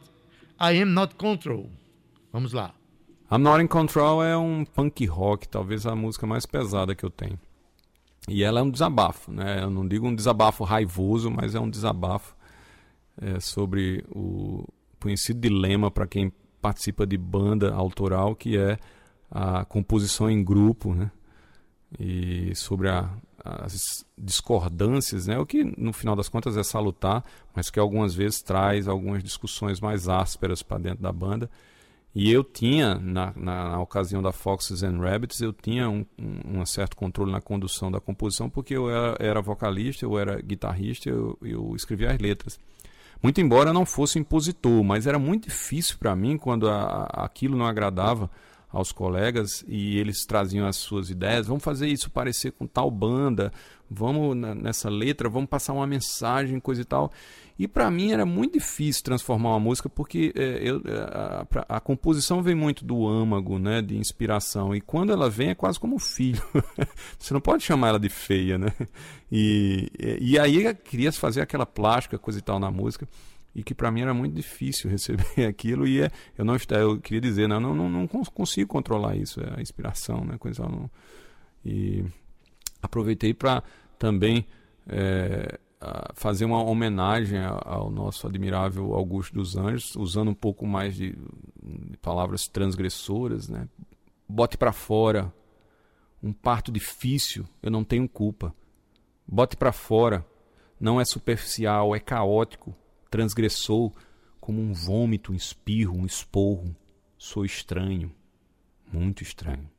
I 0.60 0.80
Am 0.80 0.92
Not 0.92 1.16
Control. 1.16 1.68
Vamos 2.32 2.52
lá. 2.52 2.72
I'm 3.32 3.38
Not 3.38 3.62
in 3.62 3.68
Control 3.68 4.24
é 4.24 4.36
um 4.36 4.64
punk 4.64 5.06
rock, 5.06 5.46
talvez 5.46 5.86
a 5.86 5.94
música 5.94 6.26
mais 6.26 6.44
pesada 6.44 6.96
que 6.96 7.04
eu 7.04 7.10
tenho. 7.10 7.38
E 8.28 8.42
ela 8.42 8.58
é 8.58 8.62
um 8.62 8.70
desabafo, 8.70 9.30
né? 9.30 9.62
Eu 9.62 9.70
não 9.70 9.86
digo 9.86 10.08
um 10.08 10.14
desabafo 10.14 10.64
raivoso, 10.64 11.30
mas 11.30 11.54
é 11.54 11.60
um 11.60 11.70
desabafo 11.70 12.34
é, 13.22 13.38
sobre 13.38 14.04
o 14.10 14.66
conhecido 15.00 15.40
dilema 15.40 15.92
para 15.92 16.08
quem 16.08 16.32
participa 16.60 17.06
de 17.06 17.16
banda 17.16 17.72
autoral, 17.72 18.34
que 18.34 18.58
é 18.58 18.76
a 19.30 19.64
composição 19.64 20.28
em 20.28 20.42
grupo, 20.42 20.92
né? 20.92 21.12
E 22.00 22.52
sobre 22.56 22.88
a, 22.88 23.08
as 23.44 24.04
discordâncias, 24.18 25.28
né? 25.28 25.38
O 25.38 25.46
que 25.46 25.62
no 25.80 25.92
final 25.92 26.16
das 26.16 26.28
contas 26.28 26.56
é 26.56 26.64
salutar, 26.64 27.24
mas 27.54 27.70
que 27.70 27.78
algumas 27.78 28.12
vezes 28.12 28.42
traz 28.42 28.88
algumas 28.88 29.22
discussões 29.22 29.80
mais 29.80 30.08
ásperas 30.08 30.64
para 30.64 30.78
dentro 30.78 31.02
da 31.02 31.12
banda. 31.12 31.48
E 32.14 32.30
eu 32.30 32.42
tinha, 32.42 32.96
na, 32.96 33.32
na, 33.36 33.70
na 33.70 33.80
ocasião 33.80 34.20
da 34.20 34.32
Foxes 34.32 34.82
and 34.82 34.98
Rabbits, 34.98 35.40
eu 35.40 35.52
tinha 35.52 35.88
um, 35.88 36.04
um, 36.18 36.60
um 36.60 36.66
certo 36.66 36.96
controle 36.96 37.30
na 37.30 37.40
condução 37.40 37.90
da 37.90 38.00
composição, 38.00 38.50
porque 38.50 38.76
eu 38.76 38.90
era, 38.90 39.16
era 39.20 39.40
vocalista, 39.40 40.04
eu 40.04 40.18
era 40.18 40.40
guitarrista, 40.40 41.08
eu, 41.08 41.38
eu 41.40 41.72
escrevia 41.76 42.10
as 42.10 42.18
letras. 42.18 42.58
Muito 43.22 43.40
embora 43.40 43.70
eu 43.70 43.74
não 43.74 43.86
fosse 43.86 44.18
impositor, 44.18 44.82
mas 44.82 45.06
era 45.06 45.18
muito 45.18 45.48
difícil 45.48 45.98
para 45.98 46.16
mim 46.16 46.36
quando 46.36 46.68
a, 46.68 46.82
a, 46.82 47.24
aquilo 47.24 47.56
não 47.56 47.66
agradava 47.66 48.28
aos 48.72 48.92
colegas 48.92 49.64
e 49.68 49.98
eles 49.98 50.24
traziam 50.24 50.66
as 50.66 50.76
suas 50.76 51.10
ideias. 51.10 51.46
Vamos 51.46 51.62
fazer 51.62 51.86
isso 51.86 52.10
parecer 52.10 52.52
com 52.52 52.66
tal 52.66 52.90
banda, 52.90 53.52
vamos 53.90 54.36
na, 54.36 54.54
nessa 54.54 54.88
letra, 54.88 55.28
vamos 55.28 55.50
passar 55.50 55.72
uma 55.72 55.86
mensagem, 55.86 56.60
coisa 56.60 56.82
e 56.82 56.84
tal. 56.84 57.10
E 57.58 57.68
para 57.68 57.90
mim 57.90 58.12
era 58.12 58.24
muito 58.24 58.54
difícil 58.54 59.02
transformar 59.02 59.50
uma 59.50 59.60
música 59.60 59.88
porque 59.88 60.32
é, 60.34 60.60
eu, 60.62 60.80
a, 61.12 61.46
a, 61.56 61.76
a, 61.76 61.80
composição 61.80 62.42
vem 62.42 62.54
muito 62.54 62.84
do 62.84 63.06
âmago, 63.06 63.58
né, 63.58 63.82
de 63.82 63.98
inspiração. 63.98 64.74
E 64.74 64.80
quando 64.80 65.12
ela 65.12 65.28
vem 65.28 65.50
é 65.50 65.54
quase 65.54 65.78
como 65.78 65.96
um 65.96 65.98
filho. 65.98 66.42
Você 67.18 67.34
não 67.34 67.40
pode 67.40 67.64
chamar 67.64 67.88
ela 67.88 68.00
de 68.00 68.08
feia, 68.08 68.56
né? 68.56 68.72
E, 69.30 69.90
e 70.20 70.38
aí 70.38 70.64
eu 70.64 70.74
queria 70.74 71.12
fazer 71.12 71.40
aquela 71.40 71.66
plástica, 71.66 72.18
coisa 72.18 72.38
e 72.38 72.42
tal 72.42 72.58
na 72.58 72.70
música 72.70 73.06
e 73.54 73.62
que 73.64 73.74
para 73.74 73.90
mim 73.90 74.02
era 74.02 74.14
muito 74.14 74.34
difícil 74.34 74.88
receber 74.90 75.44
aquilo 75.48 75.86
e 75.86 76.00
é, 76.00 76.10
eu 76.38 76.44
não 76.44 76.56
eu 76.70 77.00
queria 77.00 77.20
dizer 77.20 77.48
não 77.48 77.60
não, 77.60 77.74
não, 77.74 77.90
não 77.90 78.06
consigo 78.06 78.68
controlar 78.68 79.16
isso 79.16 79.40
é 79.40 79.58
a 79.58 79.60
inspiração 79.60 80.24
né 80.24 80.38
coisa 80.38 80.62
não, 80.62 80.88
e 81.64 82.04
aproveitei 82.82 83.34
para 83.34 83.62
também 84.00 84.46
é, 84.88 85.58
fazer 86.14 86.46
uma 86.46 86.64
homenagem 86.64 87.38
ao 87.38 87.90
nosso 87.90 88.26
admirável 88.26 88.94
Augusto 88.94 89.34
dos 89.34 89.56
Anjos, 89.56 89.94
usando 89.94 90.30
um 90.30 90.34
pouco 90.34 90.66
mais 90.66 90.96
de, 90.96 91.14
de 91.62 91.96
palavras 91.98 92.48
transgressoras, 92.48 93.48
né? 93.48 93.68
Bote 94.26 94.56
para 94.56 94.72
fora 94.72 95.32
um 96.22 96.32
parto 96.32 96.70
difícil, 96.70 97.46
eu 97.62 97.70
não 97.70 97.84
tenho 97.84 98.08
culpa. 98.08 98.54
Bote 99.26 99.56
para 99.56 99.72
fora, 99.72 100.26
não 100.78 101.00
é 101.00 101.04
superficial, 101.04 101.94
é 101.94 102.00
caótico, 102.00 102.74
transgressou 103.10 103.94
como 104.40 104.60
um 104.60 104.72
vômito, 104.72 105.32
um 105.32 105.34
espirro, 105.34 105.96
um 105.96 106.06
esporro. 106.06 106.74
Sou 107.16 107.44
estranho, 107.44 108.14
muito 108.92 109.22
estranho. 109.22 109.70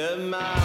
Good 0.00 0.18
my 0.30 0.59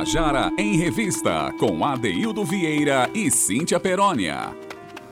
Tabajara 0.00 0.50
em 0.56 0.78
Revista, 0.78 1.52
com 1.58 1.84
Adeildo 1.84 2.42
Vieira 2.42 3.10
e 3.14 3.30
Cíntia 3.30 3.78
Perónia. 3.78 4.56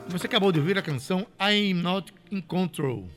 Você 0.07 0.25
acabou 0.25 0.51
de 0.51 0.57
ouvir 0.57 0.79
a 0.79 0.81
canção 0.81 1.27
I'm 1.39 1.75
Not 1.75 2.11
in 2.31 2.41
Control. 2.41 3.07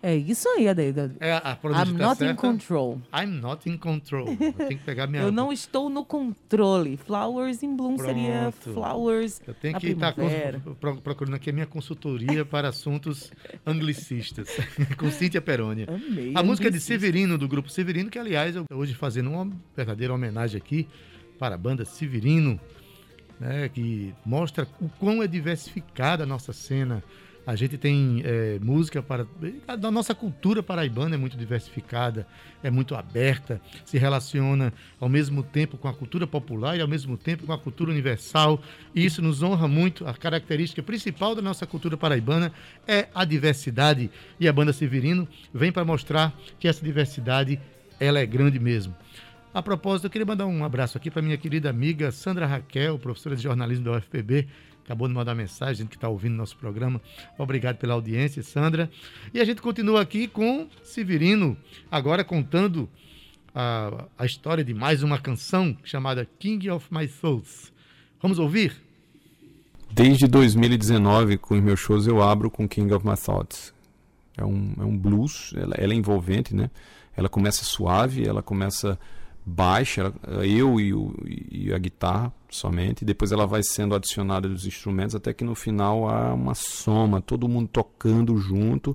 É 0.00 0.14
isso 0.14 0.48
aí, 0.50 0.68
Adeida. 0.68 1.14
É, 1.18 1.32
a 1.32 1.58
I'm 1.62 1.72
tá 1.72 1.84
not 1.86 2.18
certa. 2.18 2.32
in 2.32 2.36
control. 2.36 3.00
I'm 3.12 3.26
not 3.40 3.68
in 3.68 3.76
control. 3.76 4.28
Eu 4.28 4.52
tenho 4.52 4.78
que 4.78 4.84
pegar 4.84 5.08
minha. 5.08 5.22
Eu 5.22 5.32
não 5.32 5.52
estou 5.52 5.90
no 5.90 6.04
controle. 6.04 6.96
Flowers 6.96 7.62
in 7.64 7.74
Bloom 7.76 7.98
seria 7.98 8.52
Pronto. 8.62 8.74
flowers 8.74 9.40
Eu 9.46 9.54
tenho 9.54 9.78
que 9.78 9.88
estar 9.88 10.12
primavera. 10.12 10.62
procurando 11.02 11.34
aqui 11.34 11.50
a 11.50 11.52
minha 11.52 11.66
consultoria 11.66 12.44
para 12.44 12.68
assuntos 12.68 13.32
anglicistas, 13.66 14.48
com 14.96 15.10
Cíntia 15.10 15.40
Perônia. 15.40 15.86
Amei. 15.88 16.32
A 16.34 16.42
música 16.42 16.70
de. 16.70 16.78
Severino, 16.78 17.36
do 17.36 17.48
grupo 17.48 17.68
Severino, 17.68 18.08
que 18.08 18.18
aliás, 18.18 18.54
eu 18.54 18.64
hoje 18.72 18.94
fazendo 18.94 19.30
uma 19.30 19.50
verdadeira 19.76 20.14
homenagem 20.14 20.56
aqui 20.58 20.86
para 21.38 21.56
a 21.56 21.58
banda 21.58 21.84
Severino, 21.84 22.58
né, 23.38 23.68
que 23.68 24.14
mostra 24.24 24.66
o 24.80 24.88
quão 24.88 25.22
é 25.22 25.26
diversificada 25.26 26.22
a 26.22 26.26
nossa 26.26 26.52
cena. 26.52 27.02
A 27.48 27.56
gente 27.56 27.78
tem 27.78 28.20
é, 28.26 28.58
música 28.60 29.02
para. 29.02 29.26
A 29.66 29.74
da 29.74 29.90
nossa 29.90 30.14
cultura 30.14 30.62
paraibana 30.62 31.14
é 31.14 31.18
muito 31.18 31.34
diversificada, 31.34 32.26
é 32.62 32.70
muito 32.70 32.94
aberta, 32.94 33.58
se 33.86 33.96
relaciona 33.96 34.70
ao 35.00 35.08
mesmo 35.08 35.42
tempo 35.42 35.78
com 35.78 35.88
a 35.88 35.94
cultura 35.94 36.26
popular 36.26 36.76
e 36.76 36.82
ao 36.82 36.86
mesmo 36.86 37.16
tempo 37.16 37.46
com 37.46 37.52
a 37.54 37.58
cultura 37.58 37.90
universal. 37.90 38.60
E 38.94 39.02
isso 39.02 39.22
nos 39.22 39.42
honra 39.42 39.66
muito. 39.66 40.06
A 40.06 40.12
característica 40.12 40.82
principal 40.82 41.34
da 41.34 41.40
nossa 41.40 41.66
cultura 41.66 41.96
paraibana 41.96 42.52
é 42.86 43.08
a 43.14 43.24
diversidade. 43.24 44.10
E 44.38 44.46
a 44.46 44.52
banda 44.52 44.74
Severino 44.74 45.26
vem 45.50 45.72
para 45.72 45.86
mostrar 45.86 46.38
que 46.60 46.68
essa 46.68 46.84
diversidade 46.84 47.58
ela 47.98 48.18
é 48.18 48.26
grande 48.26 48.58
mesmo. 48.58 48.94
A 49.54 49.62
propósito, 49.62 50.04
eu 50.04 50.10
queria 50.10 50.26
mandar 50.26 50.44
um 50.44 50.62
abraço 50.62 50.98
aqui 50.98 51.10
para 51.10 51.22
minha 51.22 51.38
querida 51.38 51.70
amiga 51.70 52.12
Sandra 52.12 52.44
Raquel, 52.44 52.98
professora 52.98 53.34
de 53.34 53.42
jornalismo 53.42 53.86
da 53.86 53.92
UFPB. 53.92 54.46
Acabou 54.88 55.06
de 55.06 55.12
mandar 55.12 55.34
mensagem, 55.34 55.82
gente 55.82 55.90
que 55.90 55.96
está 55.96 56.08
ouvindo 56.08 56.34
nosso 56.34 56.56
programa. 56.56 56.98
Obrigado 57.36 57.76
pela 57.76 57.92
audiência, 57.92 58.42
Sandra. 58.42 58.90
E 59.34 59.38
a 59.38 59.44
gente 59.44 59.60
continua 59.60 60.00
aqui 60.00 60.26
com 60.26 60.66
Severino, 60.82 61.58
agora 61.90 62.24
contando 62.24 62.88
a, 63.54 64.06
a 64.16 64.24
história 64.24 64.64
de 64.64 64.72
mais 64.72 65.02
uma 65.02 65.18
canção 65.18 65.76
chamada 65.84 66.26
King 66.38 66.70
of 66.70 66.86
My 66.90 67.06
Souls. 67.06 67.70
Vamos 68.22 68.38
ouvir? 68.38 68.80
Desde 69.92 70.26
2019, 70.26 71.36
com 71.36 71.54
os 71.54 71.62
meus 71.62 71.78
shows, 71.78 72.06
eu 72.06 72.22
abro 72.22 72.50
com 72.50 72.66
King 72.66 72.90
of 72.94 73.06
My 73.06 73.14
Thoughts. 73.14 73.74
É 74.38 74.44
um, 74.46 74.72
é 74.80 74.84
um 74.84 74.96
blues, 74.96 75.52
ela, 75.54 75.74
ela 75.76 75.92
é 75.92 75.96
envolvente, 75.96 76.54
né? 76.54 76.70
Ela 77.14 77.28
começa 77.28 77.62
suave, 77.62 78.26
ela 78.26 78.42
começa 78.42 78.98
baixa, 79.44 80.14
ela, 80.26 80.46
eu 80.46 80.80
e, 80.80 80.94
o, 80.94 81.14
e, 81.26 81.74
a 81.74 81.78
guitarra 81.78 82.32
somente, 82.50 83.04
depois 83.04 83.32
ela 83.32 83.46
vai 83.46 83.62
sendo 83.62 83.94
adicionada 83.94 84.48
dos 84.48 84.66
instrumentos, 84.66 85.14
até 85.14 85.32
que 85.32 85.44
no 85.44 85.54
final 85.54 86.08
há 86.08 86.32
uma 86.32 86.54
soma, 86.54 87.20
todo 87.20 87.48
mundo 87.48 87.68
tocando 87.68 88.36
junto, 88.36 88.94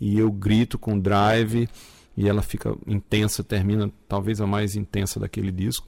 e 0.00 0.18
eu 0.18 0.30
grito 0.30 0.78
com 0.78 0.98
drive, 0.98 1.68
e 2.16 2.28
ela 2.28 2.42
fica 2.42 2.76
intensa, 2.86 3.42
termina 3.42 3.90
talvez 4.08 4.40
a 4.40 4.46
mais 4.46 4.76
intensa 4.76 5.18
daquele 5.18 5.50
disco, 5.50 5.86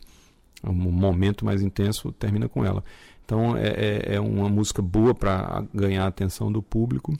o 0.62 0.72
momento 0.72 1.44
mais 1.44 1.62
intenso 1.62 2.12
termina 2.12 2.48
com 2.48 2.64
ela. 2.64 2.85
Então 3.25 3.57
é, 3.57 3.68
é, 3.68 4.14
é 4.14 4.20
uma 4.20 4.48
música 4.48 4.81
boa 4.81 5.14
para 5.14 5.64
ganhar 5.75 6.05
a 6.05 6.09
atenção 6.09 6.51
do 6.51 6.62
público 6.62 7.12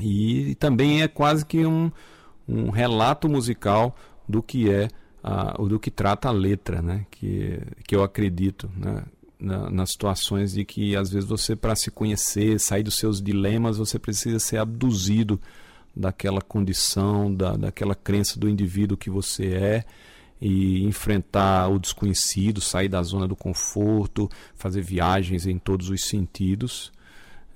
e, 0.00 0.54
também 0.56 1.02
é 1.02 1.08
quase 1.08 1.44
que 1.44 1.64
um, 1.66 1.90
um 2.48 2.70
relato 2.70 3.28
musical 3.28 3.96
do 4.28 4.42
que 4.42 4.70
é 4.70 4.88
a, 5.26 5.54
do 5.60 5.80
que 5.80 5.90
trata 5.90 6.28
a 6.28 6.32
letra, 6.32 6.80
né? 6.80 7.04
Que, 7.10 7.60
que 7.84 7.96
eu 7.96 8.04
acredito, 8.04 8.70
né? 8.76 9.02
Na, 9.38 9.68
nas 9.68 9.90
situações 9.90 10.52
de 10.52 10.64
que 10.64 10.96
às 10.96 11.10
vezes 11.10 11.28
você 11.28 11.54
para 11.54 11.76
se 11.76 11.90
conhecer, 11.90 12.58
sair 12.58 12.82
dos 12.82 12.94
seus 12.94 13.20
dilemas, 13.20 13.76
você 13.76 13.98
precisa 13.98 14.38
ser 14.38 14.56
abduzido 14.56 15.38
daquela 15.94 16.40
condição, 16.40 17.34
da, 17.34 17.54
daquela 17.54 17.94
crença 17.94 18.38
do 18.38 18.48
indivíduo 18.48 18.96
que 18.96 19.10
você 19.10 19.46
é 19.48 19.84
e 20.40 20.84
enfrentar 20.84 21.68
o 21.68 21.78
desconhecido, 21.78 22.60
sair 22.62 22.88
da 22.88 23.02
zona 23.02 23.26
do 23.26 23.36
conforto, 23.36 24.30
fazer 24.54 24.80
viagens 24.80 25.46
em 25.46 25.58
todos 25.58 25.90
os 25.90 26.04
sentidos. 26.06 26.92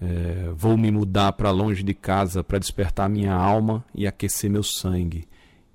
É, 0.03 0.51
vou 0.55 0.77
me 0.77 0.91
mudar 0.91 1.33
para 1.33 1.51
longe 1.51 1.83
de 1.83 1.95
casa 1.95 2.43
para 2.43 2.59
despertar 2.59 3.09
minha 3.09 3.33
alma 3.33 3.85
e 3.95 4.07
aquecer 4.07 4.51
meu 4.51 4.63
sangue 4.63 5.27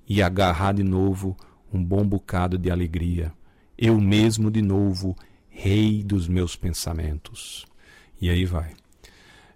e 0.08 0.22
agarrar 0.22 0.72
de 0.72 0.84
novo 0.84 1.36
um 1.72 1.82
bom 1.82 2.06
bocado 2.06 2.58
de 2.58 2.70
alegria. 2.70 3.32
Eu 3.76 4.00
mesmo 4.00 4.50
de 4.50 4.62
novo, 4.62 5.16
rei 5.48 6.02
dos 6.02 6.28
meus 6.28 6.56
pensamentos. 6.56 7.66
E 8.20 8.30
aí 8.30 8.44
vai. 8.44 8.72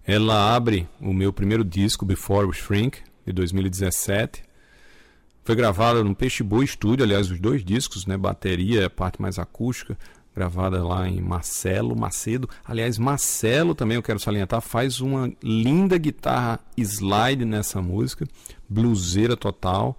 Ela 0.05 0.55
abre 0.55 0.89
o 1.01 1.13
meu 1.13 1.33
primeiro 1.33 1.65
disco, 1.65 2.05
Before 2.05 2.47
We 2.47 2.53
Shrink, 2.55 2.99
de 3.25 3.33
2017, 3.33 4.43
foi 5.43 5.57
gravada 5.57 6.05
no 6.05 6.15
Peixe 6.15 6.43
Boa 6.43 6.63
Estúdio, 6.63 7.05
aliás, 7.05 7.31
os 7.31 7.41
dois 7.41 7.65
discos, 7.65 8.07
né? 8.07 8.17
Bateria, 8.17 8.87
a 8.87 8.91
parte 8.91 9.21
mais 9.21 9.39
acústica, 9.39 9.99
gravada 10.35 10.85
lá 10.87 11.09
em 11.09 11.21
Marcelo 11.21 11.99
Macedo. 11.99 12.49
Aliás, 12.65 12.99
Marcelo 12.99 13.75
também 13.75 13.97
eu 13.97 14.03
quero 14.03 14.21
salientar, 14.21 14.61
faz 14.61 15.01
uma 15.01 15.33
linda 15.43 15.97
guitarra 15.99 16.61
slide 16.77 17.45
nessa 17.45 17.81
música, 17.81 18.29
bluseira 18.69 19.37
total. 19.37 19.99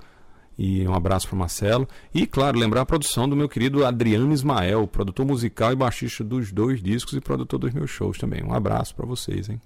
E 0.63 0.87
um 0.87 0.93
abraço 0.93 1.27
para 1.27 1.35
Marcelo. 1.35 1.87
E, 2.13 2.27
claro, 2.27 2.59
lembrar 2.59 2.81
a 2.81 2.85
produção 2.85 3.27
do 3.27 3.35
meu 3.35 3.49
querido 3.49 3.83
Adriano 3.83 4.31
Ismael, 4.31 4.85
produtor 4.85 5.25
musical 5.25 5.71
e 5.71 5.75
baixista 5.75 6.23
dos 6.23 6.51
dois 6.51 6.83
discos 6.83 7.13
e 7.13 7.19
produtor 7.19 7.57
dos 7.57 7.73
meus 7.73 7.89
shows 7.89 8.19
também. 8.19 8.43
Um 8.43 8.53
abraço 8.53 8.93
para 8.93 9.07
vocês, 9.07 9.49
hein? 9.49 9.59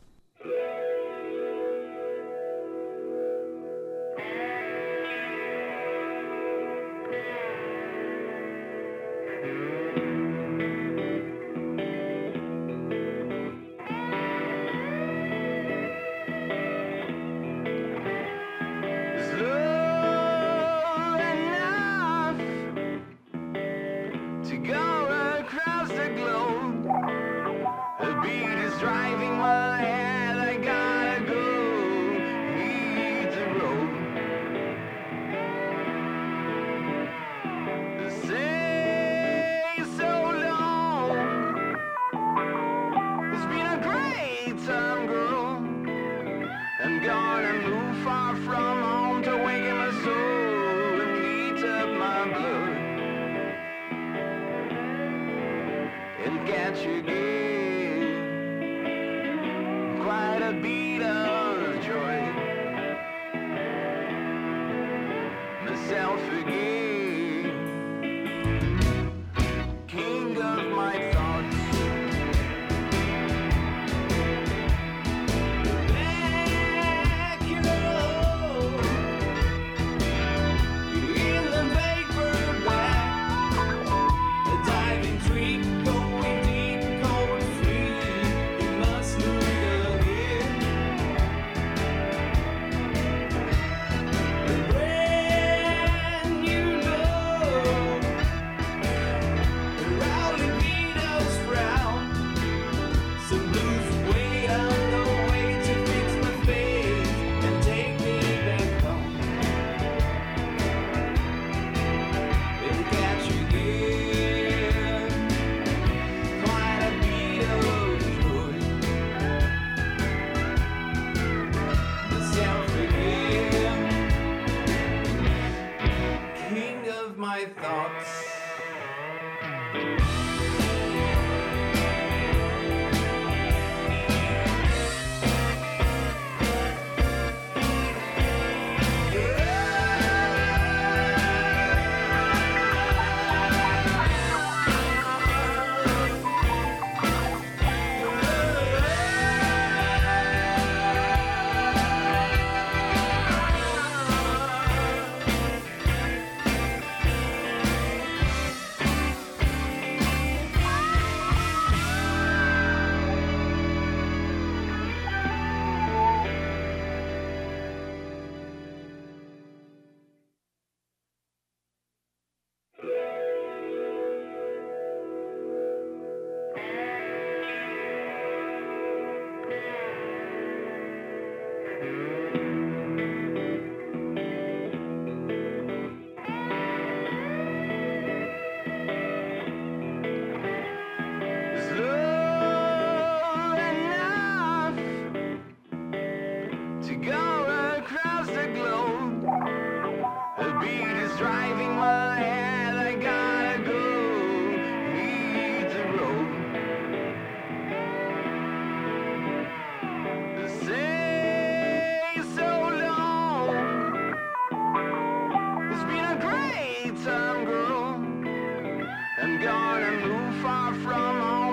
gonna 219.56 220.08
move 220.08 220.36
far 220.41 220.74
from 220.76 221.20
home. 221.22 221.44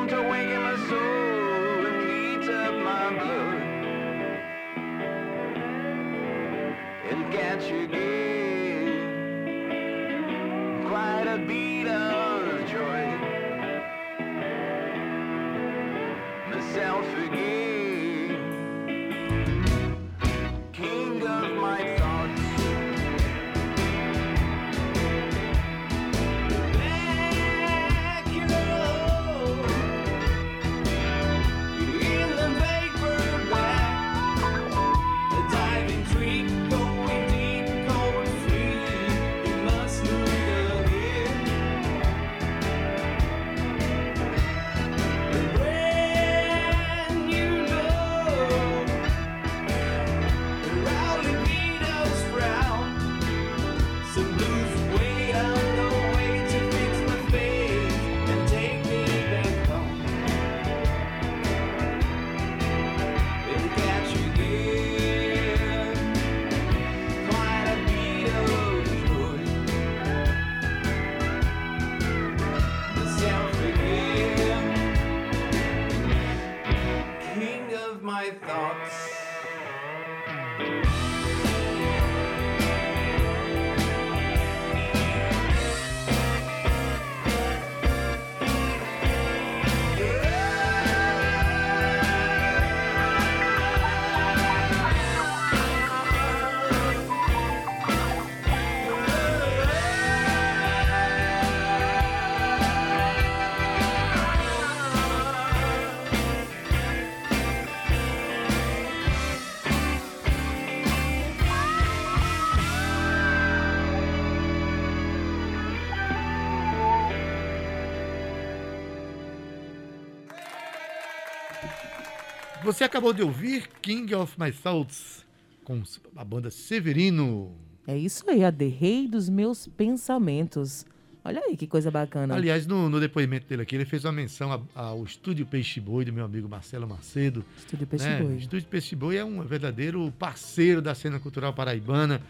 Você 122.72 122.84
acabou 122.84 123.12
de 123.12 123.22
ouvir 123.22 123.68
King 123.82 124.14
of 124.14 124.40
My 124.40 124.50
Thoughts 124.50 125.26
com 125.62 125.82
a 126.16 126.24
banda 126.24 126.50
Severino. 126.50 127.54
É 127.86 127.98
isso 127.98 128.24
aí, 128.30 128.42
a 128.42 128.50
de 128.50 128.66
rei 128.66 129.06
dos 129.06 129.28
meus 129.28 129.68
pensamentos. 129.68 130.86
Olha 131.22 131.42
aí 131.46 131.54
que 131.54 131.66
coisa 131.66 131.90
bacana. 131.90 132.34
Aliás, 132.34 132.66
no, 132.66 132.88
no 132.88 132.98
depoimento 132.98 133.46
dele 133.46 133.60
aqui, 133.60 133.74
ele 133.74 133.84
fez 133.84 134.06
uma 134.06 134.12
menção 134.12 134.66
ao 134.74 135.04
Estúdio 135.04 135.44
Peixe 135.44 135.80
Boi 135.80 136.06
do 136.06 136.14
meu 136.14 136.24
amigo 136.24 136.48
Marcelo 136.48 136.88
Macedo. 136.88 137.44
Estúdio 137.58 137.86
Peixe 137.86 138.06
né? 138.06 138.22
Boi. 138.22 138.34
O 138.36 138.38
Estúdio 138.38 138.66
Peixe 138.66 138.96
Boi 138.96 139.18
é 139.18 139.24
um 139.24 139.42
verdadeiro 139.42 140.10
parceiro 140.18 140.80
da 140.80 140.94
cena 140.94 141.20
cultural 141.20 141.52
paraibana. 141.52 142.22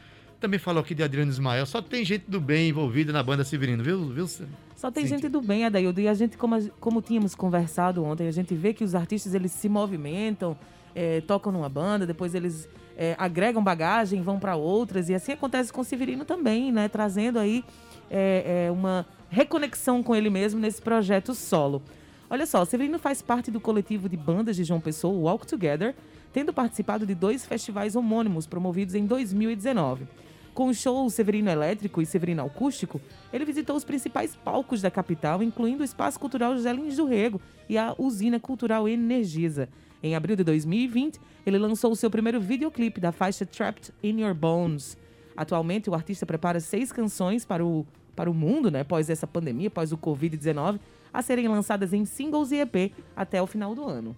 Também 0.42 0.58
falou 0.58 0.80
aqui 0.80 0.92
de 0.92 1.04
Adriano 1.04 1.30
Ismael. 1.30 1.64
Só 1.64 1.80
tem 1.80 2.04
gente 2.04 2.24
do 2.26 2.40
bem 2.40 2.70
envolvida 2.70 3.12
na 3.12 3.22
banda 3.22 3.44
Severino, 3.44 3.80
viu? 3.80 4.08
viu? 4.08 4.26
Só 4.74 4.90
tem 4.90 5.06
gente 5.06 5.28
do 5.28 5.40
bem, 5.40 5.64
Adaildo. 5.64 6.00
E 6.00 6.08
a 6.08 6.14
gente, 6.14 6.36
como, 6.36 6.60
como 6.80 7.00
tínhamos 7.00 7.32
conversado 7.36 8.02
ontem, 8.02 8.26
a 8.26 8.32
gente 8.32 8.52
vê 8.52 8.74
que 8.74 8.82
os 8.82 8.96
artistas 8.96 9.34
eles 9.34 9.52
se 9.52 9.68
movimentam, 9.68 10.58
eh, 10.96 11.20
tocam 11.28 11.52
numa 11.52 11.68
banda, 11.68 12.04
depois 12.04 12.34
eles 12.34 12.68
eh, 12.96 13.14
agregam 13.20 13.62
bagagem, 13.62 14.20
vão 14.20 14.40
para 14.40 14.56
outras. 14.56 15.08
E 15.08 15.14
assim 15.14 15.30
acontece 15.30 15.72
com 15.72 15.82
o 15.82 15.84
Severino 15.84 16.24
também, 16.24 16.72
né? 16.72 16.88
Trazendo 16.88 17.38
aí 17.38 17.64
eh, 18.10 18.66
eh, 18.66 18.70
uma 18.72 19.06
reconexão 19.30 20.02
com 20.02 20.12
ele 20.12 20.28
mesmo 20.28 20.58
nesse 20.58 20.82
projeto 20.82 21.36
solo. 21.36 21.80
Olha 22.28 22.46
só, 22.46 22.62
o 22.62 22.66
Severino 22.66 22.98
faz 22.98 23.22
parte 23.22 23.48
do 23.48 23.60
coletivo 23.60 24.08
de 24.08 24.16
bandas 24.16 24.56
de 24.56 24.64
João 24.64 24.80
Pessoa, 24.80 25.16
Walk 25.16 25.46
Together, 25.46 25.94
tendo 26.32 26.52
participado 26.52 27.06
de 27.06 27.14
dois 27.14 27.46
festivais 27.46 27.94
homônimos 27.94 28.44
promovidos 28.44 28.96
em 28.96 29.06
2019. 29.06 30.08
Com 30.54 30.68
o 30.68 30.74
show 30.74 31.08
Severino 31.08 31.48
Elétrico 31.48 32.02
e 32.02 32.06
Severino 32.06 32.44
Acústico, 32.44 33.00
ele 33.32 33.44
visitou 33.44 33.74
os 33.74 33.84
principais 33.84 34.36
palcos 34.36 34.82
da 34.82 34.90
capital, 34.90 35.42
incluindo 35.42 35.80
o 35.80 35.84
Espaço 35.84 36.20
Cultural 36.20 36.54
José 36.54 36.70
Lins 36.74 36.96
do 36.96 37.06
Rego 37.06 37.40
e 37.70 37.78
a 37.78 37.94
Usina 37.96 38.38
Cultural 38.38 38.86
Energisa. 38.86 39.70
Em 40.02 40.14
abril 40.14 40.36
de 40.36 40.44
2020, 40.44 41.18
ele 41.46 41.56
lançou 41.56 41.90
o 41.90 41.96
seu 41.96 42.10
primeiro 42.10 42.38
videoclipe 42.38 43.00
da 43.00 43.12
faixa 43.12 43.46
Trapped 43.46 43.92
in 44.02 44.20
Your 44.20 44.34
Bones. 44.34 44.98
Atualmente, 45.34 45.88
o 45.88 45.94
artista 45.94 46.26
prepara 46.26 46.60
seis 46.60 46.92
canções 46.92 47.46
para 47.46 47.64
o, 47.64 47.86
para 48.14 48.30
o 48.30 48.34
mundo, 48.34 48.70
né, 48.70 48.80
após 48.80 49.08
essa 49.08 49.26
pandemia, 49.26 49.68
após 49.68 49.90
o 49.90 49.96
Covid-19, 49.96 50.78
a 51.14 51.22
serem 51.22 51.48
lançadas 51.48 51.94
em 51.94 52.04
singles 52.04 52.52
e 52.52 52.56
EP 52.56 52.92
até 53.16 53.40
o 53.40 53.46
final 53.46 53.74
do 53.74 53.86
ano. 53.86 54.14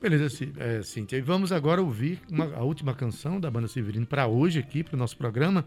Beleza,Cí- 0.00 0.52
é, 0.58 0.82
Cíntia. 0.82 1.16
E 1.16 1.20
vamos 1.20 1.50
agora 1.52 1.82
ouvir 1.82 2.20
uma- 2.30 2.54
a 2.54 2.62
última 2.62 2.94
canção 2.94 3.40
da 3.40 3.50
banda 3.50 3.66
Severino 3.68 4.06
para 4.06 4.26
hoje 4.26 4.58
aqui, 4.58 4.82
para 4.84 4.94
o 4.94 4.98
nosso 4.98 5.16
programa. 5.16 5.64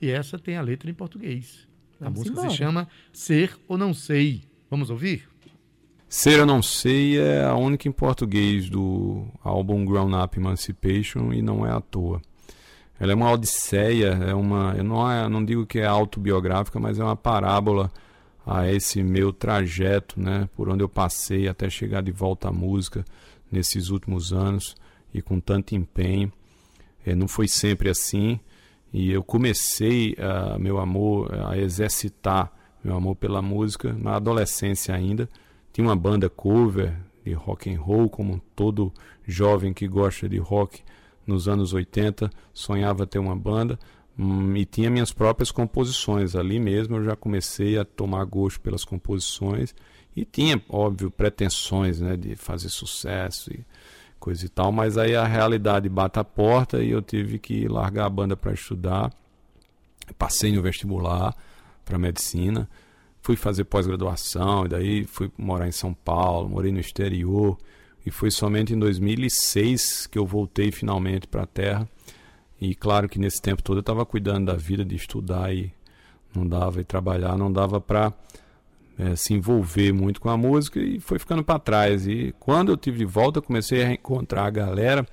E 0.00 0.08
essa 0.10 0.38
tem 0.38 0.56
a 0.56 0.62
letra 0.62 0.90
em 0.90 0.94
português. 0.94 1.66
a 2.00 2.04
Vamos 2.06 2.18
música 2.20 2.32
embora. 2.36 2.50
se 2.50 2.56
chama 2.56 2.88
Ser 3.12 3.56
ou 3.68 3.78
Não 3.78 3.94
Sei. 3.94 4.42
Vamos 4.68 4.90
ouvir? 4.90 5.28
Ser 6.08 6.40
Eu 6.40 6.46
Não 6.46 6.60
Sei 6.60 7.18
é 7.20 7.44
a 7.44 7.54
única 7.54 7.88
em 7.88 7.92
português 7.92 8.68
do 8.68 9.26
álbum 9.42 9.84
Grown 9.84 10.20
Up 10.20 10.36
Emancipation 10.36 11.32
e 11.32 11.40
não 11.40 11.64
é 11.64 11.70
à 11.70 11.80
toa. 11.80 12.20
Ela 12.98 13.12
é 13.12 13.14
uma 13.14 13.30
odisseia, 13.30 14.08
é 14.28 14.34
uma, 14.34 14.74
eu 14.76 14.82
não, 14.84 15.08
é- 15.10 15.28
não 15.28 15.44
digo 15.44 15.64
que 15.64 15.78
é 15.78 15.86
autobiográfica, 15.86 16.78
mas 16.80 16.98
é 16.98 17.04
uma 17.04 17.16
parábola 17.16 17.90
a 18.46 18.70
esse 18.70 19.02
meu 19.02 19.32
trajeto, 19.32 20.20
né, 20.20 20.48
por 20.56 20.68
onde 20.68 20.82
eu 20.82 20.88
passei 20.88 21.48
até 21.48 21.70
chegar 21.70 22.02
de 22.02 22.10
volta 22.10 22.48
à 22.48 22.52
música 22.52 23.04
nesses 23.50 23.90
últimos 23.90 24.32
anos 24.32 24.74
e 25.12 25.22
com 25.22 25.38
tanto 25.38 25.74
empenho. 25.74 26.32
Eh, 27.04 27.14
não 27.14 27.28
foi 27.28 27.46
sempre 27.46 27.88
assim 27.88 28.40
e 28.92 29.10
eu 29.10 29.22
comecei 29.22 30.14
ah, 30.18 30.58
meu 30.58 30.78
amor 30.78 31.32
a 31.46 31.56
exercitar 31.56 32.52
meu 32.84 32.96
amor 32.96 33.14
pela 33.16 33.40
música 33.40 33.92
na 33.92 34.16
adolescência 34.16 34.94
ainda. 34.94 35.28
Tinha 35.72 35.86
uma 35.86 35.96
banda 35.96 36.28
cover 36.28 36.94
de 37.24 37.32
rock 37.32 37.72
and 37.72 37.80
roll, 37.80 38.10
como 38.10 38.42
todo 38.56 38.92
jovem 39.26 39.72
que 39.72 39.86
gosta 39.86 40.28
de 40.28 40.38
rock 40.38 40.82
nos 41.26 41.46
anos 41.48 41.72
80 41.72 42.30
sonhava 42.52 43.06
ter 43.06 43.18
uma 43.18 43.36
banda. 43.36 43.78
Hum, 44.18 44.56
e 44.56 44.64
tinha 44.64 44.90
minhas 44.90 45.12
próprias 45.12 45.50
composições. 45.50 46.34
Ali 46.34 46.58
mesmo 46.58 46.96
eu 46.96 47.04
já 47.04 47.16
comecei 47.16 47.78
a 47.78 47.84
tomar 47.84 48.24
gosto 48.24 48.60
pelas 48.60 48.84
composições 48.84 49.74
e 50.16 50.24
tinha, 50.24 50.62
óbvio, 50.68 51.10
pretensões 51.10 52.00
né, 52.00 52.16
de 52.16 52.36
fazer 52.36 52.68
sucesso 52.68 53.52
e 53.52 53.64
coisa 54.22 54.46
e 54.46 54.48
tal, 54.48 54.70
mas 54.70 54.96
aí 54.96 55.16
a 55.16 55.24
realidade 55.24 55.88
bate 55.88 56.20
a 56.20 56.24
porta 56.24 56.80
e 56.80 56.90
eu 56.90 57.02
tive 57.02 57.40
que 57.40 57.66
largar 57.66 58.06
a 58.06 58.10
banda 58.10 58.36
para 58.36 58.52
estudar. 58.52 59.12
Passei 60.16 60.52
no 60.52 60.62
vestibular 60.62 61.34
para 61.84 61.98
medicina, 61.98 62.68
fui 63.20 63.34
fazer 63.34 63.64
pós-graduação, 63.64 64.66
e 64.66 64.68
daí 64.68 65.04
fui 65.04 65.30
morar 65.36 65.66
em 65.66 65.72
São 65.72 65.92
Paulo, 65.92 66.48
morei 66.48 66.70
no 66.70 66.78
exterior, 66.78 67.58
e 68.06 68.10
foi 68.10 68.30
somente 68.30 68.72
em 68.72 68.78
2006 68.78 70.06
que 70.06 70.18
eu 70.18 70.26
voltei 70.26 70.70
finalmente 70.70 71.26
para 71.26 71.42
a 71.42 71.46
Terra. 71.46 71.88
E 72.64 72.76
claro 72.76 73.08
que 73.08 73.18
nesse 73.18 73.42
tempo 73.42 73.60
todo 73.60 73.78
eu 73.78 73.80
estava 73.80 74.06
cuidando 74.06 74.46
da 74.46 74.54
vida, 74.54 74.84
de 74.84 74.94
estudar 74.94 75.52
e 75.52 75.72
não 76.32 76.46
dava 76.46 76.80
e 76.80 76.84
trabalhar, 76.84 77.36
não 77.36 77.52
dava 77.52 77.80
para 77.80 78.14
eh, 78.96 79.16
se 79.16 79.34
envolver 79.34 79.92
muito 79.92 80.20
com 80.20 80.30
a 80.30 80.36
música 80.36 80.78
e 80.78 81.00
foi 81.00 81.18
ficando 81.18 81.42
para 81.42 81.58
trás. 81.58 82.06
E 82.06 82.32
quando 82.38 82.70
eu 82.70 82.76
tive 82.76 82.98
de 82.98 83.04
volta, 83.04 83.42
comecei 83.42 83.82
a 83.82 83.88
reencontrar 83.88 84.46
a 84.46 84.50
galera 84.50 85.04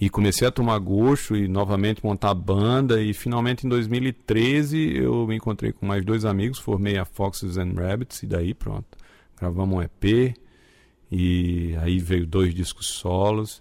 e 0.00 0.08
comecei 0.08 0.46
a 0.46 0.50
tomar 0.52 0.78
gosto 0.78 1.34
e 1.34 1.48
novamente 1.48 2.04
montar 2.04 2.34
banda. 2.34 3.02
E 3.02 3.12
finalmente 3.12 3.66
em 3.66 3.68
2013 3.68 4.96
eu 4.96 5.26
me 5.26 5.34
encontrei 5.34 5.72
com 5.72 5.84
mais 5.86 6.04
dois 6.04 6.24
amigos, 6.24 6.60
formei 6.60 6.98
a 6.98 7.04
Foxes 7.04 7.58
and 7.58 7.72
Rabbits 7.74 8.22
e 8.22 8.28
daí 8.28 8.54
pronto, 8.54 8.96
gravamos 9.36 9.76
um 9.76 9.82
EP 9.82 10.36
e 11.10 11.74
aí 11.82 11.98
veio 11.98 12.24
dois 12.24 12.54
discos 12.54 12.86
solos. 12.86 13.60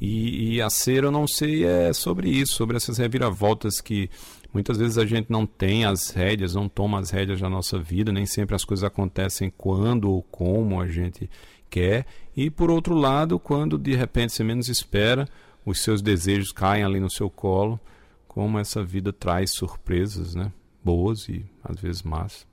E, 0.00 0.54
e 0.54 0.62
a 0.62 0.70
cera, 0.70 1.06
eu 1.06 1.10
não 1.10 1.28
sei, 1.28 1.64
é 1.64 1.92
sobre 1.92 2.30
isso, 2.30 2.54
sobre 2.54 2.76
essas 2.76 2.96
reviravoltas 2.96 3.80
que 3.80 4.08
muitas 4.52 4.78
vezes 4.78 4.96
a 4.96 5.04
gente 5.04 5.30
não 5.30 5.46
tem 5.46 5.84
as 5.84 6.10
rédeas, 6.10 6.54
não 6.54 6.68
toma 6.68 6.98
as 6.98 7.10
rédeas 7.10 7.40
da 7.40 7.50
nossa 7.50 7.78
vida, 7.78 8.10
nem 8.10 8.24
sempre 8.24 8.56
as 8.56 8.64
coisas 8.64 8.84
acontecem 8.84 9.52
quando 9.56 10.10
ou 10.10 10.22
como 10.22 10.80
a 10.80 10.88
gente 10.88 11.28
quer. 11.68 12.06
E 12.34 12.50
por 12.50 12.70
outro 12.70 12.94
lado, 12.94 13.38
quando 13.38 13.76
de 13.76 13.94
repente 13.94 14.32
você 14.32 14.42
menos 14.42 14.68
espera, 14.68 15.28
os 15.64 15.80
seus 15.82 16.00
desejos 16.00 16.50
caem 16.50 16.82
ali 16.82 16.98
no 16.98 17.10
seu 17.10 17.28
colo, 17.28 17.78
como 18.26 18.58
essa 18.58 18.82
vida 18.82 19.12
traz 19.12 19.50
surpresas, 19.52 20.34
né? 20.34 20.50
Boas 20.82 21.28
e 21.28 21.44
às 21.62 21.78
vezes 21.78 22.02
más. 22.02 22.49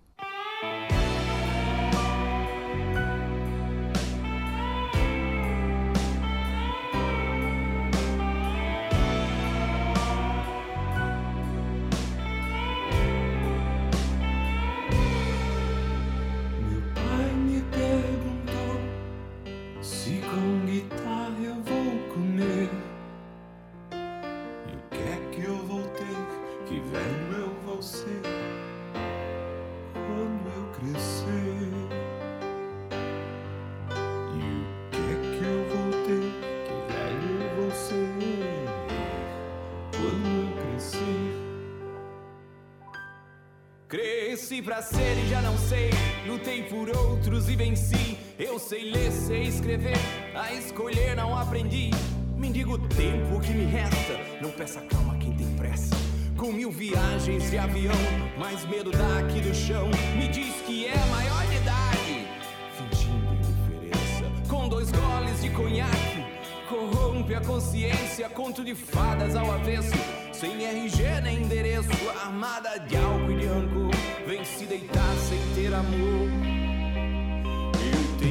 Aprendi. 51.68 51.91
Mendigo 52.36 52.74
o 52.74 52.80
tempo 52.80 53.39
que 53.41 53.51
me 53.51 53.65
resta. 53.65 54.20
Não 54.41 54.49
peça 54.51 54.82
calma 54.82 55.18
quem 55.18 55.34
tem 55.34 55.47
pressa. 55.55 55.95
Com 56.38 56.51
mil 56.51 56.72
viagens 56.72 57.49
de 57.49 57.57
avião, 57.57 57.95
mais 58.38 58.65
medo 58.65 58.91
daqui 58.91 59.41
do 59.41 59.53
chão. 59.53 59.89
Me 60.15 60.28
diz 60.28 60.53
que 60.65 60.86
é 60.86 60.97
maior 61.09 61.45
de 61.47 61.55
idade. 61.57 62.28
Fingindo 62.78 63.34
indiferença. 63.34 64.47
Com 64.47 64.70
dois 64.70 64.91
goles 64.91 65.41
de 65.41 65.49
conhaque. 65.49 66.26
Corrompe 66.70 67.34
a 67.34 67.41
consciência, 67.41 68.30
conto 68.30 68.63
de 68.63 68.76
fadas 68.76 69.36
ao 69.36 69.51
avesso. 69.51 69.95
Sem 70.32 70.63
RG 70.65 71.22
nem 71.24 71.43
endereço, 71.43 71.89
armada 72.24 72.78
de 72.80 72.95
álcool 72.97 73.32
e 73.32 73.38
de 73.38 73.45
rancor. 73.45 73.91
Vem 74.28 74.43
se 74.43 74.65
deitar 74.65 75.15
sem 75.28 75.39
ter 75.55 75.74
amor. 75.74 76.57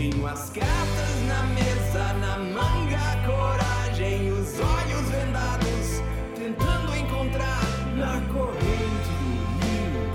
Tenho 0.08 0.24
as 0.24 0.50
cartas 0.50 1.16
na 1.26 1.42
mesa, 1.54 2.12
na 2.20 2.38
manga, 2.38 2.96
a 2.96 3.26
coragem, 3.26 4.30
os 4.30 4.60
olhos 4.60 5.10
vendados, 5.10 6.00
tentando 6.36 6.96
encontrar 6.96 7.60
na 7.96 8.20
corrente 8.32 9.10
do 9.18 9.32
rio 9.58 10.06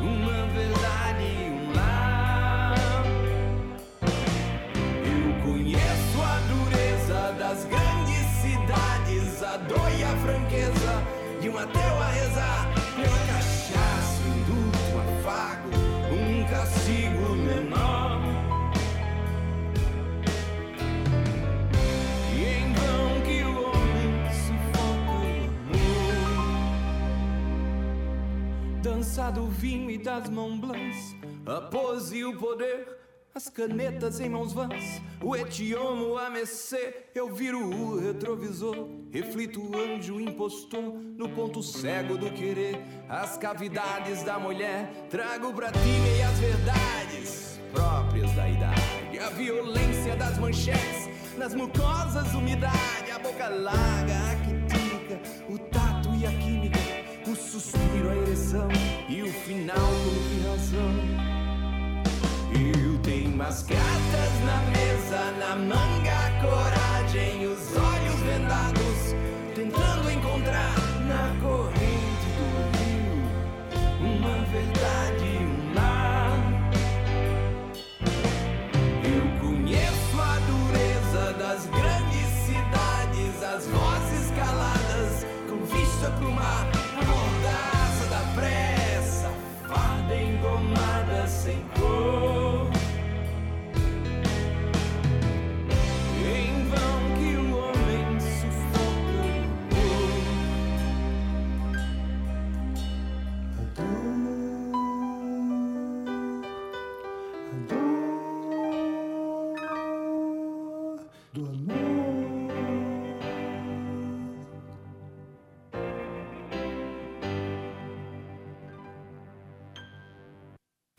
uma 0.00 0.46
verdade, 0.54 1.26
um 1.52 1.76
lar. 1.76 3.04
Eu 5.04 5.44
conheço 5.44 6.22
a 6.22 6.40
dureza 6.48 7.32
das 7.38 7.66
grandes 7.66 8.24
cidades, 8.40 9.42
a 9.42 9.58
dor 9.58 9.90
e 9.98 10.02
a 10.02 10.16
franqueza 10.16 11.04
de 11.42 11.50
um 11.50 11.58
ateu 11.58 12.02
a 12.02 12.06
rezar 12.06 12.70
Dança 29.10 29.32
do 29.32 29.48
vinho 29.48 29.90
e 29.90 29.98
das 29.98 30.30
mãos 30.30 30.56
blancs, 30.60 31.16
a 31.44 31.60
pose 31.62 32.18
e 32.18 32.24
o 32.24 32.38
poder. 32.38 32.86
As 33.34 33.48
canetas 33.48 34.20
em 34.20 34.28
mãos 34.28 34.52
vãs, 34.52 35.02
o 35.20 35.34
etiomo 35.34 36.16
a 36.16 36.30
mexer, 36.30 37.10
eu 37.12 37.34
viro 37.34 37.58
o 37.58 37.98
retrovisor, 37.98 38.88
reflito 39.10 39.60
o 39.60 39.76
anjo 39.76 40.20
impostor 40.20 40.94
no 41.18 41.28
ponto 41.28 41.60
cego 41.60 42.16
do 42.16 42.30
querer, 42.30 42.80
as 43.08 43.36
cavidades 43.36 44.22
da 44.22 44.38
mulher, 44.38 45.08
trago 45.10 45.52
pra 45.52 45.72
ti 45.72 45.88
meias 46.04 46.38
verdades 46.38 47.60
próprias 47.72 48.30
da 48.36 48.48
idade, 48.48 49.18
a 49.18 49.30
violência 49.30 50.14
das 50.14 50.38
manchetes, 50.38 51.08
nas 51.36 51.52
mucosas 51.52 52.32
umidade, 52.32 53.10
a 53.12 53.18
boca 53.18 53.48
larga, 53.48 54.14
a 54.30 54.36
quitica, 54.36 55.20
o 55.52 55.58
tato 55.58 56.14
e 56.14 56.26
a 56.26 56.30
química, 56.30 56.79
suspiro, 57.60 58.10
a 58.10 58.16
ereção 58.16 58.68
e 59.08 59.22
o 59.22 59.32
final 59.32 59.76
como 59.76 60.20
que 60.28 60.48
razão. 60.48 60.94
Eu 62.52 62.98
tenho 63.02 63.42
as 63.42 63.62
cartas 63.62 64.32
na 64.44 64.62
mesa, 64.70 65.30
na 65.38 65.56
manga, 65.56 66.40
coragem, 66.40 67.46
os 67.46 67.76
olhos 67.76 67.99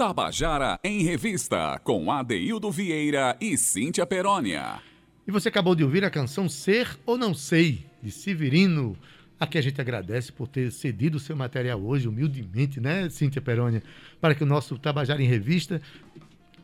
Tabajara 0.01 0.79
em 0.83 1.03
Revista, 1.03 1.79
com 1.83 2.11
Adeildo 2.11 2.71
Vieira 2.71 3.37
e 3.39 3.55
Cíntia 3.55 4.03
Perónia. 4.03 4.79
E 5.27 5.31
você 5.31 5.47
acabou 5.47 5.75
de 5.75 5.83
ouvir 5.83 6.03
a 6.03 6.09
canção 6.09 6.49
Ser 6.49 6.97
ou 7.05 7.19
Não 7.19 7.35
Sei, 7.35 7.85
de 8.01 8.09
Severino. 8.09 8.97
Aqui 9.39 9.59
a 9.59 9.61
gente 9.61 9.79
agradece 9.79 10.31
por 10.31 10.47
ter 10.47 10.71
cedido 10.71 11.17
o 11.17 11.19
seu 11.19 11.35
material 11.35 11.79
hoje, 11.79 12.07
humildemente, 12.07 12.79
né, 12.81 13.11
Cíntia 13.11 13.43
Perônia, 13.43 13.83
para 14.19 14.33
que 14.33 14.41
o 14.41 14.47
nosso 14.47 14.75
Tabajara 14.79 15.21
em 15.21 15.27
Revista 15.27 15.79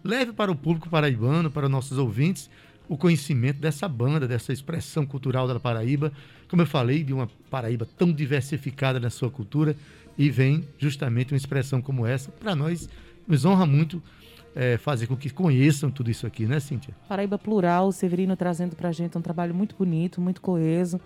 leve 0.03 0.33
para 0.33 0.51
o 0.51 0.55
público 0.55 0.89
paraibano, 0.89 1.51
para 1.51 1.67
os 1.67 1.71
nossos 1.71 1.99
ouvintes, 1.99 2.49
o 2.89 2.97
conhecimento 2.97 3.59
dessa 3.59 3.87
banda, 3.87 4.27
dessa 4.27 4.51
expressão 4.51 5.05
cultural 5.05 5.47
da 5.47 5.59
Paraíba. 5.59 6.11
Como 6.49 6.63
eu 6.63 6.67
falei, 6.67 7.03
de 7.03 7.13
uma 7.13 7.29
Paraíba 7.51 7.87
tão 7.99 8.11
diversificada 8.11 8.99
na 8.99 9.11
sua 9.11 9.29
cultura, 9.29 9.75
e 10.17 10.31
vem 10.31 10.67
justamente 10.79 11.33
uma 11.33 11.37
expressão 11.37 11.79
como 11.79 12.03
essa, 12.03 12.31
para 12.31 12.55
nós, 12.55 12.89
nos 13.27 13.45
honra 13.45 13.65
muito 13.65 14.01
eh, 14.55 14.77
fazer 14.77 15.07
com 15.07 15.15
que 15.15 15.29
conheçam 15.29 15.91
tudo 15.91 16.09
isso 16.09 16.25
aqui, 16.25 16.45
né, 16.45 16.59
Cíntia? 16.59 16.95
Paraíba 17.07 17.37
Plural, 17.37 17.91
Severino 17.91 18.35
trazendo 18.35 18.75
pra 18.75 18.91
gente 18.91 19.17
um 19.17 19.21
trabalho 19.21 19.53
muito 19.53 19.75
bonito, 19.75 20.19
muito 20.21 20.41
coeso, 20.41 20.99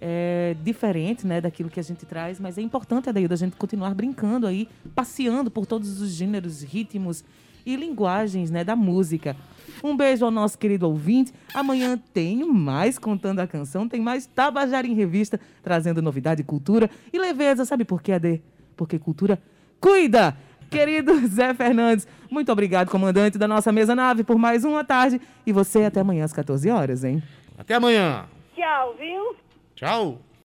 é, 0.00 0.54
diferente 0.62 1.26
né, 1.26 1.40
daquilo 1.40 1.70
que 1.70 1.80
a 1.80 1.82
gente 1.82 2.06
traz, 2.06 2.38
mas 2.38 2.58
é 2.58 2.62
importante, 2.62 3.08
Adaildo, 3.08 3.34
a 3.34 3.36
gente 3.36 3.56
continuar 3.56 3.94
brincando 3.94 4.46
aí, 4.46 4.68
passeando 4.94 5.50
por 5.50 5.66
todos 5.66 6.00
os 6.00 6.10
gêneros, 6.10 6.62
ritmos 6.62 7.24
e 7.64 7.76
linguagens 7.76 8.50
né, 8.50 8.64
da 8.64 8.76
música. 8.76 9.36
Um 9.82 9.96
beijo 9.96 10.24
ao 10.24 10.30
nosso 10.30 10.58
querido 10.58 10.88
ouvinte. 10.88 11.32
Amanhã 11.52 12.00
tem 12.12 12.44
mais 12.44 12.98
Contando 12.98 13.40
a 13.40 13.46
Canção, 13.46 13.88
tem 13.88 14.00
mais 14.00 14.26
Tabajara 14.26 14.86
em 14.86 14.94
Revista, 14.94 15.38
trazendo 15.62 16.00
novidade, 16.02 16.42
cultura 16.42 16.90
e 17.12 17.18
leveza. 17.18 17.64
Sabe 17.64 17.84
por 17.84 18.02
quê, 18.02 18.12
Ade? 18.12 18.42
Porque 18.76 18.98
cultura 18.98 19.40
cuida! 19.80 20.36
Querido 20.70 21.14
Zé 21.28 21.54
Fernandes, 21.54 22.06
muito 22.30 22.52
obrigado, 22.52 22.90
comandante 22.90 23.38
da 23.38 23.48
nossa 23.48 23.72
mesa 23.72 23.94
nave, 23.94 24.24
por 24.24 24.38
mais 24.38 24.64
uma 24.64 24.84
tarde. 24.84 25.20
E 25.46 25.52
você 25.52 25.84
até 25.84 26.00
amanhã 26.00 26.24
às 26.24 26.32
14 26.32 26.70
horas, 26.70 27.04
hein? 27.04 27.22
Até 27.56 27.74
amanhã! 27.74 28.26
tchau, 28.54 28.94
viu? 28.98 29.36
Tchau. 29.74 30.27